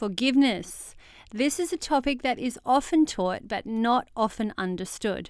Forgiveness. 0.00 0.96
This 1.30 1.60
is 1.60 1.74
a 1.74 1.76
topic 1.76 2.22
that 2.22 2.38
is 2.38 2.58
often 2.64 3.04
taught 3.04 3.46
but 3.46 3.66
not 3.66 4.08
often 4.16 4.54
understood. 4.56 5.28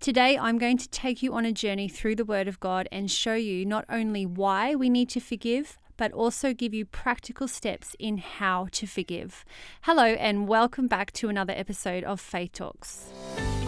Today, 0.00 0.38
I'm 0.38 0.56
going 0.56 0.78
to 0.78 0.88
take 0.88 1.22
you 1.22 1.34
on 1.34 1.44
a 1.44 1.52
journey 1.52 1.86
through 1.86 2.16
the 2.16 2.24
Word 2.24 2.48
of 2.48 2.58
God 2.58 2.88
and 2.90 3.10
show 3.10 3.34
you 3.34 3.66
not 3.66 3.84
only 3.90 4.24
why 4.24 4.74
we 4.74 4.88
need 4.88 5.10
to 5.10 5.20
forgive, 5.20 5.76
but 5.98 6.12
also 6.12 6.54
give 6.54 6.72
you 6.72 6.86
practical 6.86 7.46
steps 7.46 7.94
in 7.98 8.16
how 8.16 8.68
to 8.72 8.86
forgive. 8.86 9.44
Hello, 9.82 10.04
and 10.04 10.48
welcome 10.48 10.86
back 10.86 11.12
to 11.12 11.28
another 11.28 11.52
episode 11.54 12.02
of 12.02 12.18
Faith 12.18 12.52
Talks. 12.52 13.10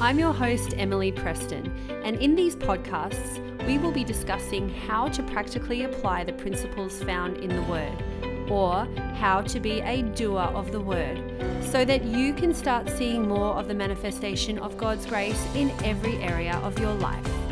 I'm 0.00 0.18
your 0.18 0.32
host, 0.32 0.72
Emily 0.78 1.12
Preston, 1.12 1.70
and 2.06 2.16
in 2.22 2.36
these 2.36 2.56
podcasts, 2.56 3.66
we 3.66 3.76
will 3.76 3.92
be 3.92 4.02
discussing 4.02 4.70
how 4.70 5.08
to 5.08 5.22
practically 5.24 5.82
apply 5.82 6.24
the 6.24 6.32
principles 6.32 7.02
found 7.02 7.36
in 7.36 7.54
the 7.54 7.62
Word 7.64 8.02
or 8.50 8.86
how 9.14 9.40
to 9.42 9.60
be 9.60 9.80
a 9.80 10.02
doer 10.02 10.50
of 10.54 10.72
the 10.72 10.80
word, 10.80 11.20
so 11.62 11.84
that 11.84 12.04
you 12.04 12.32
can 12.32 12.54
start 12.54 12.88
seeing 12.90 13.26
more 13.26 13.54
of 13.54 13.68
the 13.68 13.74
manifestation 13.74 14.58
of 14.58 14.76
God's 14.76 15.06
grace 15.06 15.44
in 15.54 15.70
every 15.84 16.16
area 16.18 16.56
of 16.64 16.78
your 16.78 16.94
life. 16.94 17.47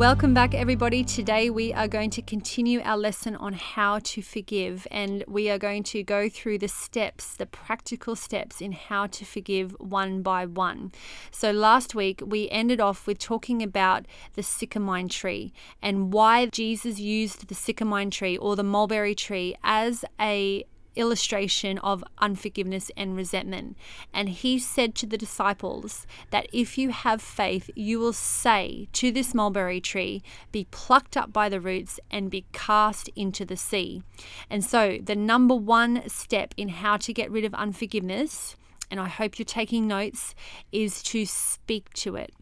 Welcome 0.00 0.32
back, 0.32 0.54
everybody. 0.54 1.04
Today 1.04 1.50
we 1.50 1.74
are 1.74 1.86
going 1.86 2.08
to 2.12 2.22
continue 2.22 2.80
our 2.80 2.96
lesson 2.96 3.36
on 3.36 3.52
how 3.52 3.98
to 3.98 4.22
forgive, 4.22 4.86
and 4.90 5.22
we 5.28 5.50
are 5.50 5.58
going 5.58 5.82
to 5.82 6.02
go 6.02 6.26
through 6.30 6.56
the 6.56 6.68
steps, 6.68 7.36
the 7.36 7.44
practical 7.44 8.16
steps 8.16 8.62
in 8.62 8.72
how 8.72 9.08
to 9.08 9.26
forgive 9.26 9.72
one 9.78 10.22
by 10.22 10.46
one. 10.46 10.92
So, 11.30 11.50
last 11.50 11.94
week 11.94 12.22
we 12.24 12.48
ended 12.48 12.80
off 12.80 13.06
with 13.06 13.18
talking 13.18 13.62
about 13.62 14.06
the 14.36 14.42
sycamore 14.42 15.06
tree 15.06 15.52
and 15.82 16.14
why 16.14 16.46
Jesus 16.46 16.98
used 16.98 17.48
the 17.48 17.54
sycamore 17.54 18.06
tree 18.06 18.38
or 18.38 18.56
the 18.56 18.62
mulberry 18.64 19.14
tree 19.14 19.54
as 19.62 20.02
a 20.18 20.64
illustration 20.96 21.78
of 21.78 22.04
unforgiveness 22.18 22.90
and 22.96 23.16
resentment. 23.16 23.76
And 24.12 24.28
he 24.28 24.58
said 24.58 24.94
to 24.96 25.06
the 25.06 25.18
disciples 25.18 26.06
that 26.30 26.46
if 26.52 26.76
you 26.78 26.90
have 26.90 27.22
faith, 27.22 27.70
you 27.74 27.98
will 27.98 28.12
say 28.12 28.88
to 28.94 29.10
this 29.10 29.34
mulberry 29.34 29.80
tree, 29.80 30.22
Be 30.52 30.66
plucked 30.70 31.16
up 31.16 31.32
by 31.32 31.48
the 31.48 31.60
roots 31.60 32.00
and 32.10 32.30
be 32.30 32.46
cast 32.52 33.08
into 33.16 33.44
the 33.44 33.56
sea. 33.56 34.02
And 34.48 34.64
so, 34.64 34.98
the 35.02 35.16
number 35.16 35.54
one 35.54 36.08
step 36.08 36.54
in 36.56 36.68
how 36.68 36.96
to 36.98 37.12
get 37.12 37.30
rid 37.30 37.44
of 37.44 37.54
unforgiveness, 37.54 38.56
and 38.90 39.00
I 39.00 39.08
hope 39.08 39.38
you're 39.38 39.44
taking 39.44 39.86
notes, 39.86 40.34
is 40.72 41.02
to 41.04 41.24
speak 41.26 41.92
to 41.94 42.16
it. 42.16 42.32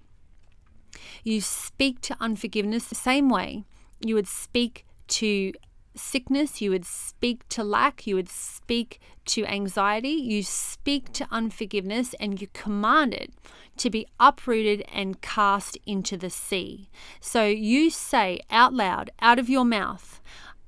You 1.22 1.40
speak 1.40 2.00
to 2.02 2.16
unforgiveness 2.20 2.86
the 2.86 2.94
same 2.94 3.28
way 3.28 3.64
you 4.00 4.14
would 4.14 4.28
speak 4.28 4.84
to 5.08 5.52
sickness, 5.98 6.60
you 6.60 6.70
would 6.70 6.84
speak 6.84 7.48
to 7.50 7.62
lack, 7.62 8.06
you 8.06 8.14
would 8.14 8.28
speak 8.28 9.00
to 9.26 9.44
anxiety, 9.46 10.08
you 10.08 10.42
speak 10.42 11.12
to 11.12 11.26
unforgiveness, 11.30 12.14
and 12.20 12.40
you 12.40 12.48
command 12.52 13.14
it 13.14 13.32
to 13.76 13.90
be 13.90 14.06
uprooted 14.18 14.84
and 14.92 15.20
cast 15.20 15.78
into 15.86 16.16
the 16.16 16.30
sea. 16.30 16.88
So 17.20 17.46
you 17.46 17.90
say 17.90 18.40
out 18.50 18.72
loud, 18.72 19.10
out 19.20 19.38
of 19.38 19.48
your 19.48 19.64
mouth, 19.64 20.20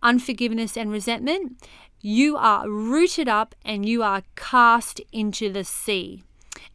unforgiveness 0.03 0.77
and 0.77 0.91
resentment, 0.91 1.67
you 2.01 2.37
are 2.37 2.69
rooted 2.69 3.29
up 3.29 3.55
and 3.65 3.87
you 3.87 4.03
are 4.03 4.23
cast 4.37 5.01
into 5.13 5.53
the 5.53 5.65
sea. 5.65 6.23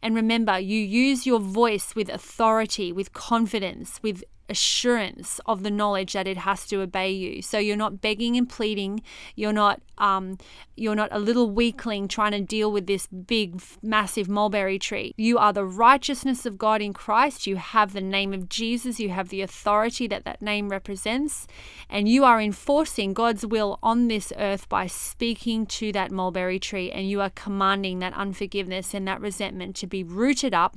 And 0.02 0.14
remember, 0.14 0.58
you 0.58 0.78
use 0.78 1.26
your 1.26 1.40
voice 1.40 1.94
with 1.94 2.08
authority, 2.08 2.92
with 2.92 3.12
confidence, 3.12 4.00
with 4.02 4.22
assurance 4.48 5.40
of 5.46 5.62
the 5.62 5.70
knowledge 5.70 6.12
that 6.12 6.26
it 6.26 6.38
has 6.38 6.66
to 6.66 6.80
obey 6.80 7.10
you. 7.10 7.42
So 7.42 7.58
you're 7.58 7.76
not 7.76 8.00
begging 8.00 8.36
and 8.36 8.48
pleading. 8.48 9.02
You're 9.34 9.52
not 9.52 9.80
um, 9.98 10.36
you're 10.76 10.94
not 10.94 11.08
a 11.10 11.18
little 11.18 11.50
weakling 11.50 12.06
trying 12.06 12.32
to 12.32 12.40
deal 12.42 12.70
with 12.70 12.86
this 12.86 13.06
big, 13.06 13.62
massive 13.82 14.28
mulberry 14.28 14.78
tree. 14.78 15.14
You 15.16 15.38
are 15.38 15.52
the 15.52 15.64
righteousness 15.64 16.44
of 16.44 16.58
God 16.58 16.82
in 16.82 16.92
Christ. 16.92 17.46
You 17.46 17.56
have 17.56 17.92
the 17.92 18.02
name 18.02 18.34
of 18.34 18.48
Jesus. 18.48 19.00
You 19.00 19.08
have 19.10 19.30
the 19.30 19.40
authority 19.40 20.06
that 20.08 20.24
that 20.24 20.42
name 20.42 20.68
represents, 20.68 21.46
and 21.88 22.08
you 22.08 22.24
are 22.24 22.40
enforcing 22.40 23.14
God's 23.14 23.46
will 23.46 23.78
on 23.82 24.08
this 24.08 24.32
earth 24.36 24.68
by 24.68 24.86
speaking 24.86 25.64
to 25.66 25.92
that 25.92 26.10
mulberry 26.10 26.58
tree, 26.58 26.90
and 26.90 27.08
you 27.08 27.20
are 27.20 27.30
commanding 27.30 28.00
that 28.00 28.12
unforgiveness 28.14 28.92
and 28.92 29.08
that 29.08 29.20
resentment 29.20 29.76
to 29.76 29.86
be 29.86 30.04
rooted 30.04 30.52
up 30.52 30.76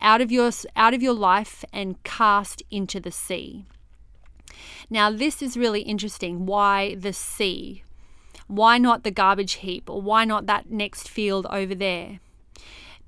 out 0.00 0.20
of 0.20 0.30
your 0.30 0.50
out 0.76 0.94
of 0.94 1.02
your 1.02 1.14
life 1.14 1.64
and 1.72 2.02
cast 2.04 2.62
into 2.70 3.00
the 3.00 3.10
sea. 3.10 3.64
Now 4.90 5.10
this 5.10 5.42
is 5.42 5.56
really 5.56 5.82
interesting. 5.82 6.46
Why 6.46 6.94
the 6.94 7.12
sea? 7.12 7.82
Why 8.46 8.78
not 8.78 9.04
the 9.04 9.10
garbage 9.10 9.54
heap 9.54 9.88
or 9.88 10.02
why 10.02 10.24
not 10.24 10.46
that 10.46 10.70
next 10.70 11.08
field 11.08 11.46
over 11.50 11.74
there? 11.74 12.20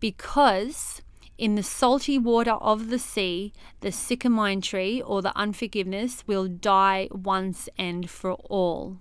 Because 0.00 1.02
in 1.38 1.54
the 1.54 1.62
salty 1.62 2.18
water 2.18 2.52
of 2.52 2.88
the 2.88 2.98
sea, 2.98 3.52
the 3.80 3.92
sycamore 3.92 4.56
tree 4.60 5.02
or 5.02 5.20
the 5.20 5.36
unforgiveness 5.36 6.24
will 6.26 6.48
die 6.48 7.08
once 7.10 7.68
and 7.76 8.08
for 8.08 8.32
all. 8.32 8.96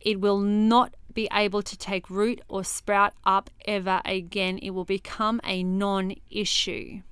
It 0.00 0.20
will 0.20 0.40
not 0.40 0.94
be 1.14 1.28
able 1.32 1.62
to 1.62 1.76
take 1.76 2.10
root 2.10 2.40
or 2.48 2.64
sprout 2.64 3.14
up 3.24 3.50
ever 3.66 4.00
again. 4.04 4.58
It 4.58 4.70
will 4.70 4.84
become 4.84 5.40
a 5.44 5.62
non 5.62 6.14
issue. 6.30 7.02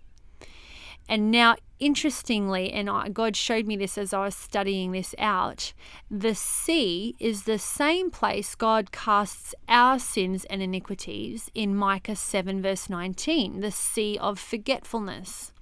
And 1.10 1.32
now, 1.32 1.56
interestingly, 1.80 2.72
and 2.72 3.12
God 3.12 3.34
showed 3.34 3.66
me 3.66 3.76
this 3.76 3.98
as 3.98 4.12
I 4.12 4.26
was 4.26 4.36
studying 4.36 4.92
this 4.92 5.12
out, 5.18 5.72
the 6.08 6.36
sea 6.36 7.16
is 7.18 7.42
the 7.42 7.58
same 7.58 8.12
place 8.12 8.54
God 8.54 8.92
casts 8.92 9.52
our 9.68 9.98
sins 9.98 10.44
and 10.44 10.62
iniquities 10.62 11.50
in 11.52 11.74
Micah 11.74 12.14
7, 12.14 12.62
verse 12.62 12.88
19, 12.88 13.58
the 13.58 13.72
sea 13.72 14.18
of 14.18 14.38
forgetfulness. 14.38 15.52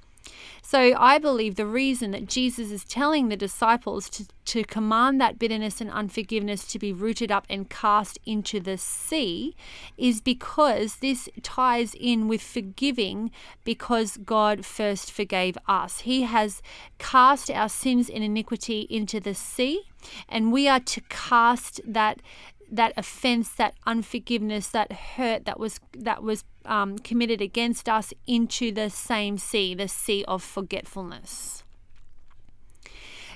So 0.60 0.94
I 0.98 1.18
believe 1.18 1.54
the 1.54 1.64
reason 1.64 2.10
that 2.10 2.28
Jesus 2.28 2.70
is 2.70 2.84
telling 2.84 3.30
the 3.30 3.36
disciples 3.36 4.10
to, 4.10 4.26
to 4.48 4.64
command 4.64 5.20
that 5.20 5.38
bitterness 5.38 5.78
and 5.80 5.90
unforgiveness 5.90 6.66
to 6.68 6.78
be 6.78 6.90
rooted 6.90 7.30
up 7.30 7.44
and 7.50 7.68
cast 7.68 8.18
into 8.24 8.58
the 8.58 8.78
sea 8.78 9.54
is 9.98 10.22
because 10.22 10.96
this 10.96 11.28
ties 11.42 11.94
in 11.94 12.28
with 12.28 12.40
forgiving 12.40 13.30
because 13.64 14.16
God 14.16 14.64
first 14.64 15.12
forgave 15.12 15.58
us. 15.68 16.00
He 16.00 16.22
has 16.22 16.62
cast 16.98 17.50
our 17.50 17.68
sins 17.68 18.08
and 18.08 18.24
iniquity 18.24 18.86
into 18.88 19.20
the 19.20 19.34
sea, 19.34 19.82
and 20.30 20.50
we 20.50 20.66
are 20.66 20.80
to 20.80 21.00
cast 21.10 21.80
that 21.84 22.22
that 22.70 22.92
offense, 22.96 23.50
that 23.52 23.74
unforgiveness, 23.86 24.68
that 24.68 24.92
hurt 24.92 25.44
that 25.44 25.60
was 25.60 25.78
that 25.92 26.22
was 26.22 26.44
um, 26.64 26.98
committed 26.98 27.42
against 27.42 27.86
us 27.86 28.14
into 28.26 28.72
the 28.72 28.88
same 28.88 29.36
sea, 29.36 29.74
the 29.74 29.88
sea 29.88 30.24
of 30.26 30.42
forgetfulness. 30.42 31.64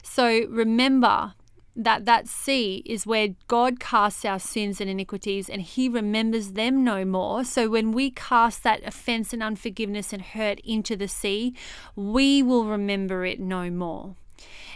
So 0.03 0.47
remember 0.49 1.35
that 1.75 2.05
that 2.05 2.29
sea 2.29 2.83
is 2.85 3.07
where 3.07 3.29
God 3.49 3.81
casts 3.81 4.25
our 4.25 4.39
sins 4.39 4.81
and 4.81 4.91
iniquities 4.91 5.49
and 5.49 5.63
he 5.63 5.89
remembers 5.89 6.53
them 6.53 6.85
no 6.85 7.05
more. 7.05 7.45
So 7.45 7.71
when 7.71 7.93
we 7.93 8.11
cast 8.11 8.63
that 8.63 8.83
offense 8.87 9.33
and 9.33 9.43
unforgiveness 9.43 10.13
and 10.13 10.21
hurt 10.21 10.61
into 10.61 10.97
the 10.97 11.09
sea, 11.09 11.55
we 11.97 12.43
will 12.43 12.67
remember 12.67 13.25
it 13.25 13.41
no 13.41 13.71
more. 13.71 14.17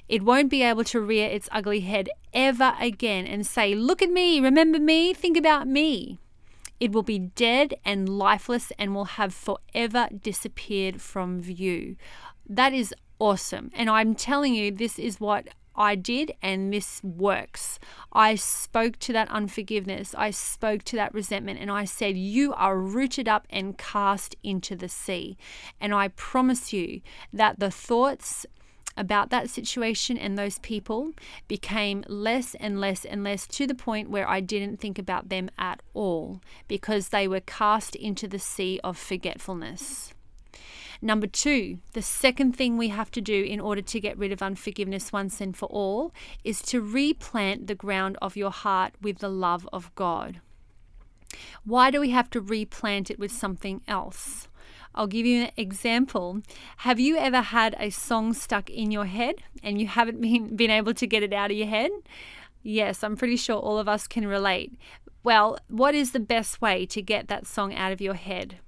It 0.08 0.22
won't 0.22 0.50
be 0.50 0.62
able 0.62 0.84
to 0.84 1.00
rear 1.00 1.28
its 1.28 1.48
ugly 1.50 1.80
head 1.80 2.08
ever 2.32 2.74
again 2.80 3.26
and 3.26 3.46
say, 3.46 3.74
Look 3.74 4.00
at 4.00 4.10
me, 4.10 4.40
remember 4.40 4.78
me, 4.78 5.12
think 5.12 5.36
about 5.36 5.66
me. 5.66 6.18
It 6.78 6.92
will 6.92 7.02
be 7.02 7.18
dead 7.18 7.74
and 7.84 8.08
lifeless 8.08 8.70
and 8.78 8.94
will 8.94 9.16
have 9.16 9.34
forever 9.34 10.08
disappeared 10.22 11.00
from 11.00 11.40
view. 11.40 11.96
That 12.48 12.72
is 12.72 12.94
awesome. 13.18 13.70
And 13.74 13.88
I'm 13.90 14.14
telling 14.14 14.54
you, 14.54 14.70
this 14.70 14.98
is 14.98 15.20
what 15.20 15.48
I 15.76 15.94
did, 15.94 16.32
and 16.42 16.72
this 16.72 17.02
works. 17.04 17.78
I 18.12 18.34
spoke 18.34 18.98
to 19.00 19.12
that 19.12 19.30
unforgiveness, 19.30 20.14
I 20.16 20.30
spoke 20.30 20.82
to 20.84 20.96
that 20.96 21.12
resentment, 21.12 21.60
and 21.60 21.70
I 21.70 21.84
said, 21.84 22.16
You 22.16 22.54
are 22.54 22.78
rooted 22.78 23.28
up 23.28 23.46
and 23.50 23.76
cast 23.76 24.36
into 24.42 24.74
the 24.74 24.88
sea. 24.88 25.36
And 25.80 25.94
I 25.94 26.08
promise 26.08 26.72
you 26.72 27.02
that 27.32 27.60
the 27.60 27.70
thoughts 27.70 28.46
about 28.96 29.28
that 29.28 29.50
situation 29.50 30.16
and 30.16 30.38
those 30.38 30.58
people 30.60 31.12
became 31.48 32.02
less 32.08 32.54
and 32.54 32.80
less 32.80 33.04
and 33.04 33.22
less 33.22 33.46
to 33.46 33.66
the 33.66 33.74
point 33.74 34.08
where 34.08 34.26
I 34.26 34.40
didn't 34.40 34.78
think 34.80 34.98
about 34.98 35.28
them 35.28 35.50
at 35.58 35.82
all 35.92 36.40
because 36.66 37.08
they 37.08 37.28
were 37.28 37.40
cast 37.40 37.94
into 37.94 38.26
the 38.26 38.38
sea 38.38 38.80
of 38.82 38.96
forgetfulness. 38.96 40.14
Number 41.02 41.26
two, 41.26 41.78
the 41.92 42.02
second 42.02 42.56
thing 42.56 42.76
we 42.76 42.88
have 42.88 43.10
to 43.12 43.20
do 43.20 43.42
in 43.42 43.60
order 43.60 43.82
to 43.82 44.00
get 44.00 44.18
rid 44.18 44.32
of 44.32 44.42
unforgiveness 44.42 45.12
once 45.12 45.40
and 45.40 45.56
for 45.56 45.66
all 45.66 46.12
is 46.44 46.62
to 46.62 46.80
replant 46.80 47.66
the 47.66 47.74
ground 47.74 48.16
of 48.22 48.36
your 48.36 48.50
heart 48.50 48.94
with 49.00 49.18
the 49.18 49.28
love 49.28 49.68
of 49.72 49.94
God. 49.94 50.40
Why 51.64 51.90
do 51.90 52.00
we 52.00 52.10
have 52.10 52.30
to 52.30 52.40
replant 52.40 53.10
it 53.10 53.18
with 53.18 53.32
something 53.32 53.82
else? 53.86 54.48
I'll 54.94 55.06
give 55.06 55.26
you 55.26 55.42
an 55.44 55.50
example. 55.56 56.40
Have 56.78 56.98
you 56.98 57.18
ever 57.18 57.42
had 57.42 57.76
a 57.78 57.90
song 57.90 58.32
stuck 58.32 58.70
in 58.70 58.90
your 58.90 59.04
head 59.04 59.42
and 59.62 59.78
you 59.78 59.86
haven't 59.86 60.20
been, 60.20 60.56
been 60.56 60.70
able 60.70 60.94
to 60.94 61.06
get 61.06 61.22
it 61.22 61.32
out 61.32 61.50
of 61.50 61.56
your 61.56 61.66
head? 61.66 61.90
Yes, 62.62 63.04
I'm 63.04 63.16
pretty 63.16 63.36
sure 63.36 63.56
all 63.56 63.78
of 63.78 63.88
us 63.88 64.08
can 64.08 64.26
relate. 64.26 64.78
Well, 65.22 65.58
what 65.68 65.94
is 65.94 66.12
the 66.12 66.20
best 66.20 66.62
way 66.62 66.86
to 66.86 67.02
get 67.02 67.28
that 67.28 67.46
song 67.46 67.74
out 67.74 67.92
of 67.92 68.00
your 68.00 68.14
head? 68.14 68.58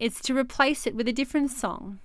It's 0.00 0.20
to 0.22 0.36
replace 0.36 0.86
it 0.86 0.94
with 0.94 1.08
a 1.08 1.12
different 1.12 1.50
song. 1.50 1.98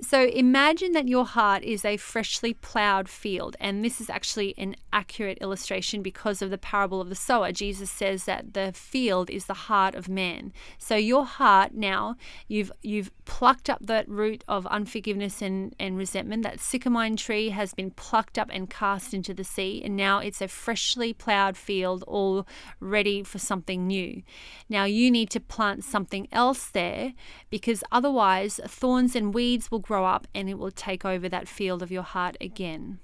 So 0.00 0.24
imagine 0.24 0.92
that 0.92 1.08
your 1.08 1.24
heart 1.24 1.62
is 1.62 1.84
a 1.84 1.96
freshly 1.96 2.52
plowed 2.52 3.08
field, 3.08 3.56
and 3.60 3.84
this 3.84 4.00
is 4.00 4.10
actually 4.10 4.54
an 4.58 4.74
accurate 4.92 5.38
illustration 5.40 6.02
because 6.02 6.42
of 6.42 6.50
the 6.50 6.58
parable 6.58 7.00
of 7.00 7.08
the 7.08 7.14
sower. 7.14 7.52
Jesus 7.52 7.90
says 7.90 8.24
that 8.24 8.54
the 8.54 8.72
field 8.72 9.30
is 9.30 9.46
the 9.46 9.54
heart 9.54 9.94
of 9.94 10.08
man. 10.08 10.52
So 10.78 10.96
your 10.96 11.24
heart 11.24 11.74
now, 11.74 12.16
you've 12.48 12.72
you've 12.82 13.12
plucked 13.24 13.70
up 13.70 13.86
that 13.86 14.08
root 14.08 14.42
of 14.48 14.66
unforgiveness 14.66 15.40
and, 15.40 15.74
and 15.78 15.96
resentment. 15.96 16.42
That 16.42 16.58
sycamine 16.58 17.16
tree 17.16 17.50
has 17.50 17.72
been 17.72 17.92
plucked 17.92 18.36
up 18.36 18.50
and 18.52 18.68
cast 18.68 19.14
into 19.14 19.32
the 19.32 19.44
sea, 19.44 19.80
and 19.84 19.96
now 19.96 20.18
it's 20.18 20.42
a 20.42 20.48
freshly 20.48 21.12
plowed 21.12 21.56
field, 21.56 22.02
all 22.08 22.48
ready 22.80 23.22
for 23.22 23.38
something 23.38 23.86
new. 23.86 24.22
Now 24.68 24.84
you 24.84 25.08
need 25.10 25.30
to 25.30 25.40
plant 25.40 25.84
something 25.84 26.26
else 26.32 26.68
there 26.68 27.14
because 27.48 27.84
otherwise 27.92 28.58
thorns 28.66 29.14
and 29.14 29.32
weeds 29.32 29.70
will 29.70 29.83
grow 29.84 30.04
up 30.04 30.26
and 30.34 30.48
it 30.48 30.58
will 30.58 30.70
take 30.70 31.04
over 31.04 31.28
that 31.28 31.46
field 31.46 31.82
of 31.82 31.92
your 31.92 32.02
heart 32.02 32.36
again. 32.40 32.98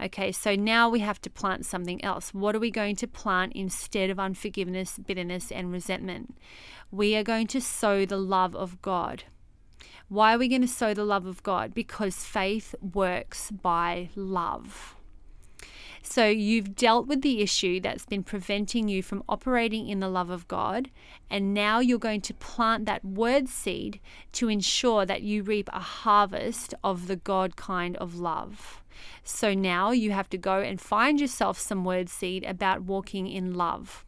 Okay, 0.00 0.32
so 0.32 0.54
now 0.54 0.88
we 0.88 1.00
have 1.00 1.20
to 1.22 1.30
plant 1.30 1.64
something 1.64 2.04
else. 2.04 2.34
What 2.34 2.54
are 2.54 2.60
we 2.60 2.70
going 2.70 2.96
to 2.96 3.06
plant 3.06 3.52
instead 3.54 4.10
of 4.10 4.18
unforgiveness, 4.18 4.98
bitterness, 4.98 5.50
and 5.52 5.72
resentment? 5.72 6.36
We 6.90 7.16
are 7.16 7.22
going 7.22 7.46
to 7.48 7.60
sow 7.60 8.04
the 8.04 8.18
love 8.18 8.54
of 8.54 8.82
God. 8.82 9.24
Why 10.08 10.34
are 10.34 10.38
we 10.38 10.48
going 10.48 10.62
to 10.62 10.68
sow 10.68 10.92
the 10.92 11.04
love 11.04 11.26
of 11.26 11.42
God? 11.42 11.72
Because 11.72 12.24
faith 12.24 12.74
works 12.82 13.50
by 13.50 14.10
love. 14.14 14.96
So 16.02 16.26
you've 16.26 16.74
dealt 16.74 17.06
with 17.06 17.22
the 17.22 17.40
issue 17.40 17.80
that's 17.80 18.04
been 18.04 18.24
preventing 18.24 18.88
you 18.88 19.02
from 19.02 19.22
operating 19.28 19.88
in 19.88 20.00
the 20.00 20.08
love 20.08 20.30
of 20.30 20.48
God, 20.48 20.90
and 21.30 21.54
now 21.54 21.78
you're 21.78 21.98
going 21.98 22.20
to 22.22 22.34
plant 22.34 22.86
that 22.86 23.04
word 23.04 23.48
seed 23.48 24.00
to 24.32 24.48
ensure 24.48 25.06
that 25.06 25.22
you 25.22 25.42
reap 25.42 25.70
a 25.72 25.78
harvest 25.78 26.74
of 26.82 27.06
the 27.06 27.16
God 27.16 27.56
kind 27.56 27.96
of 27.98 28.16
love. 28.16 28.82
So 29.22 29.54
now 29.54 29.92
you 29.92 30.10
have 30.10 30.28
to 30.30 30.38
go 30.38 30.60
and 30.60 30.80
find 30.80 31.20
yourself 31.20 31.58
some 31.58 31.84
word 31.84 32.08
seed 32.08 32.44
about 32.44 32.82
walking 32.82 33.28
in 33.28 33.54
love 33.54 34.04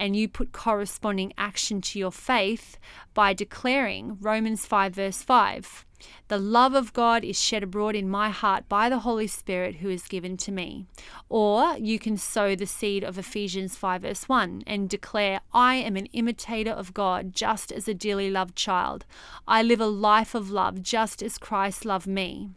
and 0.00 0.16
you 0.16 0.26
put 0.26 0.50
corresponding 0.50 1.32
action 1.36 1.82
to 1.82 1.98
your 1.98 2.10
faith 2.10 2.78
by 3.12 3.34
declaring 3.34 4.16
Romans 4.20 4.64
5, 4.64 4.94
verse 4.94 5.22
5. 5.22 5.84
The 6.28 6.38
love 6.38 6.74
of 6.74 6.94
God 6.94 7.24
is 7.24 7.38
shed 7.38 7.62
abroad 7.62 7.94
in 7.94 8.08
my 8.08 8.30
heart 8.30 8.66
by 8.66 8.88
the 8.88 9.00
Holy 9.00 9.26
Spirit 9.26 9.76
who 9.76 9.90
is 9.90 10.08
given 10.08 10.38
to 10.38 10.50
me. 10.50 10.86
Or 11.28 11.76
you 11.76 11.98
can 11.98 12.16
sow 12.16 12.56
the 12.56 12.64
seed 12.64 13.04
of 13.04 13.18
Ephesians 13.18 13.76
5, 13.76 14.02
verse 14.02 14.26
1 14.26 14.62
and 14.66 14.88
declare, 14.88 15.40
I 15.52 15.74
am 15.74 15.96
an 15.96 16.06
imitator 16.06 16.70
of 16.70 16.94
God, 16.94 17.34
just 17.34 17.70
as 17.70 17.86
a 17.86 17.92
dearly 17.92 18.30
loved 18.30 18.56
child. 18.56 19.04
I 19.46 19.62
live 19.62 19.80
a 19.80 19.86
life 19.86 20.34
of 20.34 20.50
love, 20.50 20.82
just 20.82 21.22
as 21.22 21.36
Christ 21.36 21.84
loved 21.84 22.06
me. 22.06 22.48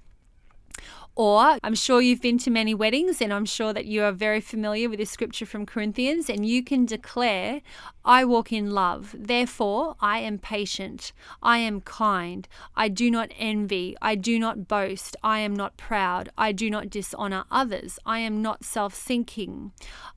Or 1.15 1.59
I'm 1.63 1.75
sure 1.75 2.01
you've 2.01 2.21
been 2.21 2.39
to 2.39 2.49
many 2.49 2.73
weddings, 2.73 3.21
and 3.21 3.31
I'm 3.31 3.45
sure 3.45 3.71
that 3.71 3.85
you 3.85 4.03
are 4.03 4.11
very 4.11 4.41
familiar 4.41 4.89
with 4.89 4.97
this 4.97 5.11
scripture 5.11 5.45
from 5.45 5.65
Corinthians, 5.65 6.27
and 6.27 6.43
you 6.43 6.63
can 6.63 6.87
declare, 6.87 7.61
I 8.03 8.25
walk 8.25 8.51
in 8.51 8.71
love. 8.71 9.15
Therefore, 9.17 9.95
I 10.01 10.19
am 10.19 10.39
patient. 10.39 11.13
I 11.43 11.59
am 11.59 11.81
kind. 11.81 12.47
I 12.75 12.87
do 12.87 13.11
not 13.11 13.31
envy. 13.37 13.95
I 14.01 14.15
do 14.15 14.39
not 14.39 14.67
boast. 14.67 15.15
I 15.23 15.39
am 15.39 15.55
not 15.55 15.77
proud. 15.77 16.29
I 16.35 16.51
do 16.51 16.71
not 16.71 16.89
dishonor 16.89 17.45
others. 17.51 17.99
I 18.07 18.19
am 18.19 18.41
not 18.41 18.65
self 18.65 18.95
seeking. 18.95 19.71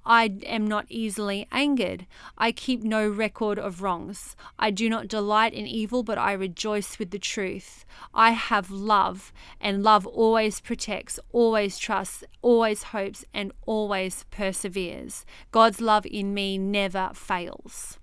I 0.04 0.36
am 0.46 0.66
not 0.66 0.86
easily 0.88 1.46
angered. 1.52 2.06
I 2.38 2.52
keep 2.52 2.82
no 2.82 3.06
record 3.06 3.58
of 3.58 3.82
wrongs. 3.82 4.34
I 4.58 4.70
do 4.70 4.88
not 4.88 5.08
delight 5.08 5.52
in 5.52 5.66
evil, 5.66 6.02
but 6.02 6.16
I 6.16 6.32
rejoice 6.32 6.98
with 6.98 7.10
the 7.10 7.18
truth. 7.18 7.84
I 8.14 8.30
have 8.30 8.70
love, 8.70 9.32
and 9.60 9.82
love 9.82 10.06
always 10.06 10.60
protects, 10.60 10.85
always 11.32 11.78
trusts, 11.78 12.24
always 12.42 12.84
hopes, 12.84 13.24
and 13.34 13.52
always 13.66 14.24
perseveres. 14.30 15.24
God's 15.50 15.80
love 15.80 16.06
in 16.06 16.32
me 16.32 16.58
never 16.58 17.10
fails. 17.14 17.98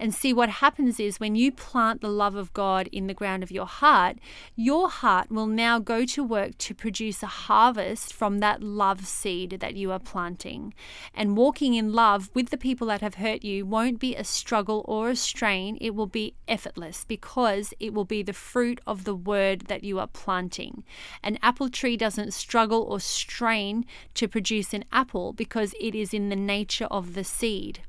And 0.00 0.14
see 0.14 0.32
what 0.32 0.48
happens 0.48 0.98
is 0.98 1.20
when 1.20 1.34
you 1.34 1.52
plant 1.52 2.00
the 2.00 2.08
love 2.08 2.34
of 2.34 2.54
God 2.54 2.88
in 2.90 3.06
the 3.06 3.12
ground 3.12 3.42
of 3.42 3.50
your 3.50 3.66
heart, 3.66 4.16
your 4.56 4.88
heart 4.88 5.30
will 5.30 5.46
now 5.46 5.78
go 5.78 6.06
to 6.06 6.24
work 6.24 6.56
to 6.56 6.74
produce 6.74 7.22
a 7.22 7.26
harvest 7.26 8.14
from 8.14 8.38
that 8.38 8.62
love 8.62 9.06
seed 9.06 9.58
that 9.60 9.76
you 9.76 9.92
are 9.92 9.98
planting. 9.98 10.72
And 11.14 11.36
walking 11.36 11.74
in 11.74 11.92
love 11.92 12.30
with 12.32 12.48
the 12.48 12.56
people 12.56 12.86
that 12.86 13.02
have 13.02 13.16
hurt 13.16 13.44
you 13.44 13.66
won't 13.66 14.00
be 14.00 14.16
a 14.16 14.24
struggle 14.24 14.86
or 14.88 15.10
a 15.10 15.16
strain, 15.16 15.76
it 15.82 15.94
will 15.94 16.06
be 16.06 16.32
effortless 16.48 17.04
because 17.04 17.74
it 17.78 17.92
will 17.92 18.06
be 18.06 18.22
the 18.22 18.32
fruit 18.32 18.80
of 18.86 19.04
the 19.04 19.14
word 19.14 19.66
that 19.66 19.84
you 19.84 19.98
are 19.98 20.06
planting. 20.06 20.82
An 21.22 21.38
apple 21.42 21.68
tree 21.68 21.98
doesn't 21.98 22.32
struggle 22.32 22.84
or 22.84 23.00
strain 23.00 23.84
to 24.14 24.26
produce 24.26 24.72
an 24.72 24.86
apple 24.92 25.34
because 25.34 25.74
it 25.78 25.94
is 25.94 26.14
in 26.14 26.30
the 26.30 26.36
nature 26.36 26.86
of 26.86 27.12
the 27.12 27.22
seed. 27.22 27.80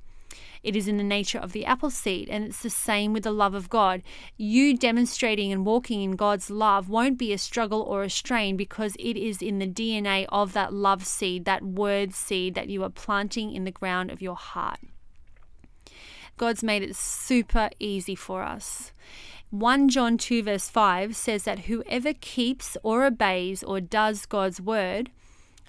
It 0.64 0.76
is 0.76 0.88
in 0.88 0.98
the 0.98 1.04
nature 1.04 1.40
of 1.40 1.54
the 1.54 1.66
apple 1.66 1.90
seed, 1.90 2.30
and 2.30 2.44
it's 2.44 2.62
the 2.62 2.70
same 2.70 3.14
with 3.14 3.24
the 3.24 3.32
love 3.32 3.56
of 3.56 3.70
God. 3.70 4.04
You 4.38 4.78
demonstrating 4.78 5.52
and 5.52 5.66
walking 5.66 6.02
in 6.02 6.16
God's 6.16 6.52
love 6.52 6.88
won't 6.88 7.18
be 7.18 7.34
a 7.34 7.38
struggle 7.38 7.82
or 7.82 8.04
a 8.04 8.10
strain 8.10 8.58
because 8.58 8.96
it 9.00 9.18
is 9.18 9.42
in 9.42 9.60
the 9.60 9.68
DNA 9.68 10.26
of 10.30 10.54
that 10.54 10.74
love 10.74 11.06
seed, 11.06 11.46
that 11.46 11.64
word 11.64 12.14
seed 12.14 12.54
that 12.56 12.70
you 12.70 12.84
are 12.84 12.90
planting 12.90 13.54
in 13.54 13.64
the 13.64 13.72
ground 13.72 14.12
of 14.12 14.22
your 14.22 14.36
heart. 14.36 14.80
God's 16.38 16.64
made 16.64 16.84
it 16.84 16.96
super 16.96 17.70
easy 17.80 18.16
for 18.16 18.44
us. 18.44 18.92
1 19.52 19.90
John 19.90 20.18
2, 20.18 20.44
verse 20.44 20.70
5 20.70 21.16
says 21.16 21.44
that 21.44 21.66
whoever 21.66 22.14
keeps 22.14 22.78
or 22.84 23.04
obeys 23.04 23.64
or 23.64 23.82
does 23.82 24.26
God's 24.26 24.62
word, 24.62 25.12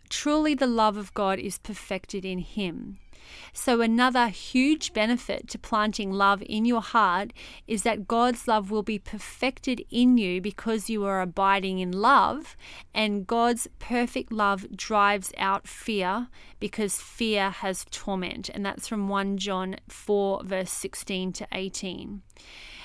truly 0.09 0.55
the 0.55 0.67
love 0.67 0.97
of 0.97 1.13
God 1.15 1.39
is 1.39 1.59
perfected 1.59 2.25
in 2.25 2.39
him. 2.39 2.99
So, 3.53 3.81
another 3.81 4.29
huge 4.29 4.93
benefit 4.93 5.49
to 5.49 5.59
planting 5.59 6.13
love 6.13 6.43
in 6.47 6.65
your 6.65 6.81
heart 6.81 7.33
is 7.67 7.83
that 7.83 8.09
God's 8.09 8.49
love 8.49 8.71
will 8.71 8.83
be 8.83 8.99
perfected 8.99 9.85
in 9.91 10.19
you 10.19 10.41
because 10.41 10.89
you 10.91 11.05
are 11.05 11.21
abiding 11.21 11.79
in 11.79 11.93
love, 11.93 12.57
and 12.95 13.27
God's 13.27 13.69
perfect 13.79 14.33
love 14.33 14.77
drives 14.77 15.33
out 15.37 15.69
fear 15.69 16.29
because 16.61 17.01
fear 17.01 17.51
has 17.51 17.85
torment. 17.91 18.49
And 18.49 18.65
that's 18.65 18.89
from 18.89 19.09
1 19.09 19.39
John 19.39 19.77
4, 19.89 20.45
verse 20.45 20.71
16 20.71 21.33
to 21.35 21.47
18. 21.53 22.23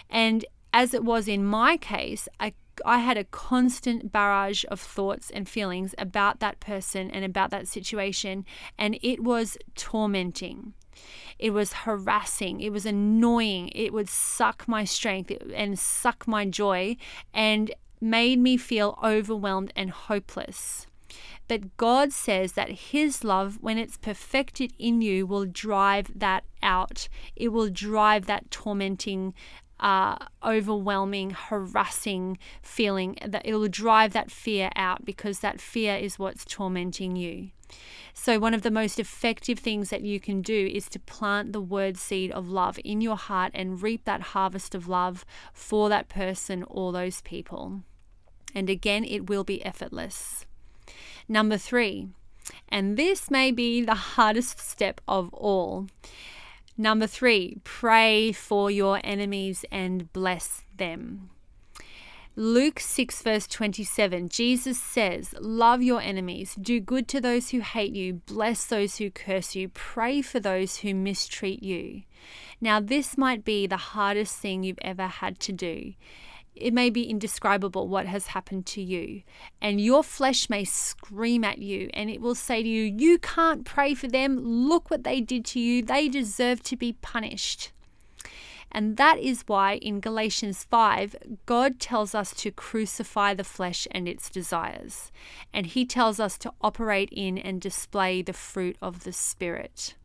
And 0.09 0.45
as 0.73 0.93
it 0.93 1.03
was 1.03 1.27
in 1.27 1.43
my 1.45 1.77
case, 1.77 2.27
I 2.39 2.53
I 2.85 2.99
had 2.99 3.17
a 3.17 3.23
constant 3.23 4.11
barrage 4.11 4.63
of 4.69 4.79
thoughts 4.79 5.29
and 5.29 5.47
feelings 5.47 5.93
about 5.97 6.39
that 6.39 6.59
person 6.59 7.09
and 7.11 7.23
about 7.23 7.51
that 7.51 7.67
situation, 7.67 8.45
and 8.77 8.97
it 9.01 9.23
was 9.23 9.57
tormenting. 9.75 10.73
It 11.37 11.51
was 11.51 11.73
harassing. 11.73 12.61
It 12.61 12.71
was 12.71 12.85
annoying. 12.85 13.69
It 13.75 13.93
would 13.93 14.09
suck 14.09 14.67
my 14.67 14.83
strength 14.83 15.31
and 15.53 15.77
suck 15.77 16.27
my 16.27 16.45
joy 16.45 16.97
and 17.33 17.73
made 18.01 18.39
me 18.39 18.57
feel 18.57 18.97
overwhelmed 19.03 19.71
and 19.75 19.91
hopeless. 19.91 20.87
But 21.47 21.77
God 21.77 22.11
says 22.11 22.53
that 22.53 22.69
His 22.69 23.23
love, 23.23 23.59
when 23.61 23.77
it's 23.77 23.97
perfected 23.97 24.73
in 24.77 25.01
you, 25.01 25.25
will 25.25 25.45
drive 25.45 26.11
that 26.13 26.43
out. 26.61 27.07
It 27.35 27.49
will 27.49 27.69
drive 27.69 28.25
that 28.25 28.51
tormenting 28.51 29.33
uh, 29.79 30.17
overwhelming, 30.43 31.31
harassing 31.31 32.37
feeling 32.61 33.17
that 33.25 33.45
it'll 33.45 33.67
drive 33.67 34.13
that 34.13 34.31
fear 34.31 34.69
out 34.75 35.05
because 35.05 35.39
that 35.39 35.61
fear 35.61 35.95
is 35.95 36.19
what's 36.19 36.45
tormenting 36.45 37.15
you. 37.15 37.49
So, 38.13 38.39
one 38.39 38.53
of 38.53 38.63
the 38.63 38.71
most 38.71 38.99
effective 38.99 39.59
things 39.59 39.89
that 39.89 40.01
you 40.01 40.19
can 40.19 40.41
do 40.41 40.71
is 40.73 40.89
to 40.89 40.99
plant 40.99 41.53
the 41.53 41.61
word 41.61 41.97
seed 41.97 42.31
of 42.31 42.49
love 42.49 42.79
in 42.83 43.01
your 43.01 43.17
heart 43.17 43.51
and 43.53 43.81
reap 43.81 44.05
that 44.05 44.21
harvest 44.33 44.73
of 44.73 44.87
love 44.87 45.25
for 45.53 45.89
that 45.89 46.09
person 46.09 46.63
or 46.67 46.91
those 46.91 47.21
people. 47.21 47.81
And 48.55 48.69
again, 48.69 49.03
it 49.03 49.29
will 49.29 49.43
be 49.43 49.63
effortless. 49.63 50.45
Number 51.27 51.57
three, 51.57 52.07
and 52.69 52.97
this 52.97 53.29
may 53.29 53.51
be 53.51 53.81
the 53.81 53.95
hardest 53.95 54.59
step 54.59 55.01
of 55.07 55.33
all 55.33 55.87
Number 56.77 57.07
three, 57.07 57.57
pray 57.63 58.31
for 58.31 58.69
your 58.69 59.01
enemies 59.03 59.65
and 59.71 60.11
bless 60.13 60.63
them. 60.75 61.31
Luke 62.39 62.79
6, 62.79 63.23
verse 63.23 63.47
27, 63.47 64.29
Jesus 64.29 64.79
says, 64.79 65.33
Love 65.39 65.81
your 65.81 65.99
enemies, 65.99 66.53
do 66.53 66.79
good 66.79 67.07
to 67.07 67.19
those 67.19 67.49
who 67.49 67.61
hate 67.61 67.93
you, 67.93 68.21
bless 68.27 68.65
those 68.65 68.97
who 68.97 69.09
curse 69.09 69.55
you, 69.55 69.69
pray 69.69 70.21
for 70.21 70.39
those 70.39 70.77
who 70.77 70.93
mistreat 70.93 71.63
you. 71.63 72.03
Now, 72.61 72.79
this 72.79 73.17
might 73.17 73.43
be 73.43 73.65
the 73.65 73.77
hardest 73.77 74.35
thing 74.37 74.61
you've 74.61 74.77
ever 74.83 75.07
had 75.07 75.39
to 75.39 75.51
do. 75.51 75.93
It 76.59 76.73
may 76.73 76.89
be 76.89 77.09
indescribable 77.09 77.87
what 77.87 78.05
has 78.05 78.27
happened 78.27 78.65
to 78.67 78.81
you, 78.81 79.23
and 79.61 79.79
your 79.79 80.03
flesh 80.03 80.49
may 80.49 80.63
scream 80.63 81.43
at 81.43 81.59
you, 81.59 81.89
and 81.93 82.09
it 82.09 82.21
will 82.21 82.35
say 82.35 82.63
to 82.63 82.69
you, 82.69 82.83
You 82.83 83.17
can't 83.19 83.65
pray 83.65 83.93
for 83.93 84.07
them. 84.07 84.39
Look 84.67 84.89
what 84.89 85.03
they 85.03 85.21
did 85.21 85.45
to 85.45 85.59
you. 85.59 85.81
They 85.81 86.09
deserve 86.09 86.63
to 86.63 86.75
be 86.75 86.93
punished. 86.93 87.71
And 88.71 88.97
that 88.97 89.17
is 89.17 89.43
why 89.47 89.75
in 89.77 90.01
Galatians 90.01 90.65
5, 90.65 91.15
God 91.45 91.79
tells 91.79 92.13
us 92.13 92.33
to 92.35 92.51
crucify 92.51 93.33
the 93.33 93.43
flesh 93.43 93.87
and 93.91 94.07
its 94.07 94.29
desires. 94.29 95.11
And 95.53 95.65
He 95.65 95.85
tells 95.85 96.19
us 96.19 96.37
to 96.39 96.53
operate 96.61 97.09
in 97.11 97.37
and 97.37 97.61
display 97.61 98.21
the 98.21 98.33
fruit 98.33 98.77
of 98.81 99.03
the 99.03 99.13
Spirit. 99.13 99.95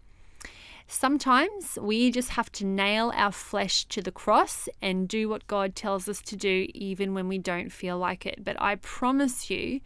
Sometimes 0.86 1.78
we 1.80 2.10
just 2.10 2.30
have 2.30 2.50
to 2.52 2.66
nail 2.66 3.12
our 3.14 3.32
flesh 3.32 3.84
to 3.86 4.02
the 4.02 4.12
cross 4.12 4.68
and 4.80 5.08
do 5.08 5.28
what 5.28 5.46
God 5.46 5.74
tells 5.74 6.08
us 6.08 6.20
to 6.22 6.36
do, 6.36 6.66
even 6.74 7.14
when 7.14 7.28
we 7.28 7.38
don't 7.38 7.72
feel 7.72 7.98
like 7.98 8.26
it. 8.26 8.44
But 8.44 8.60
I 8.60 8.76
promise 8.76 9.50
you, 9.50 9.80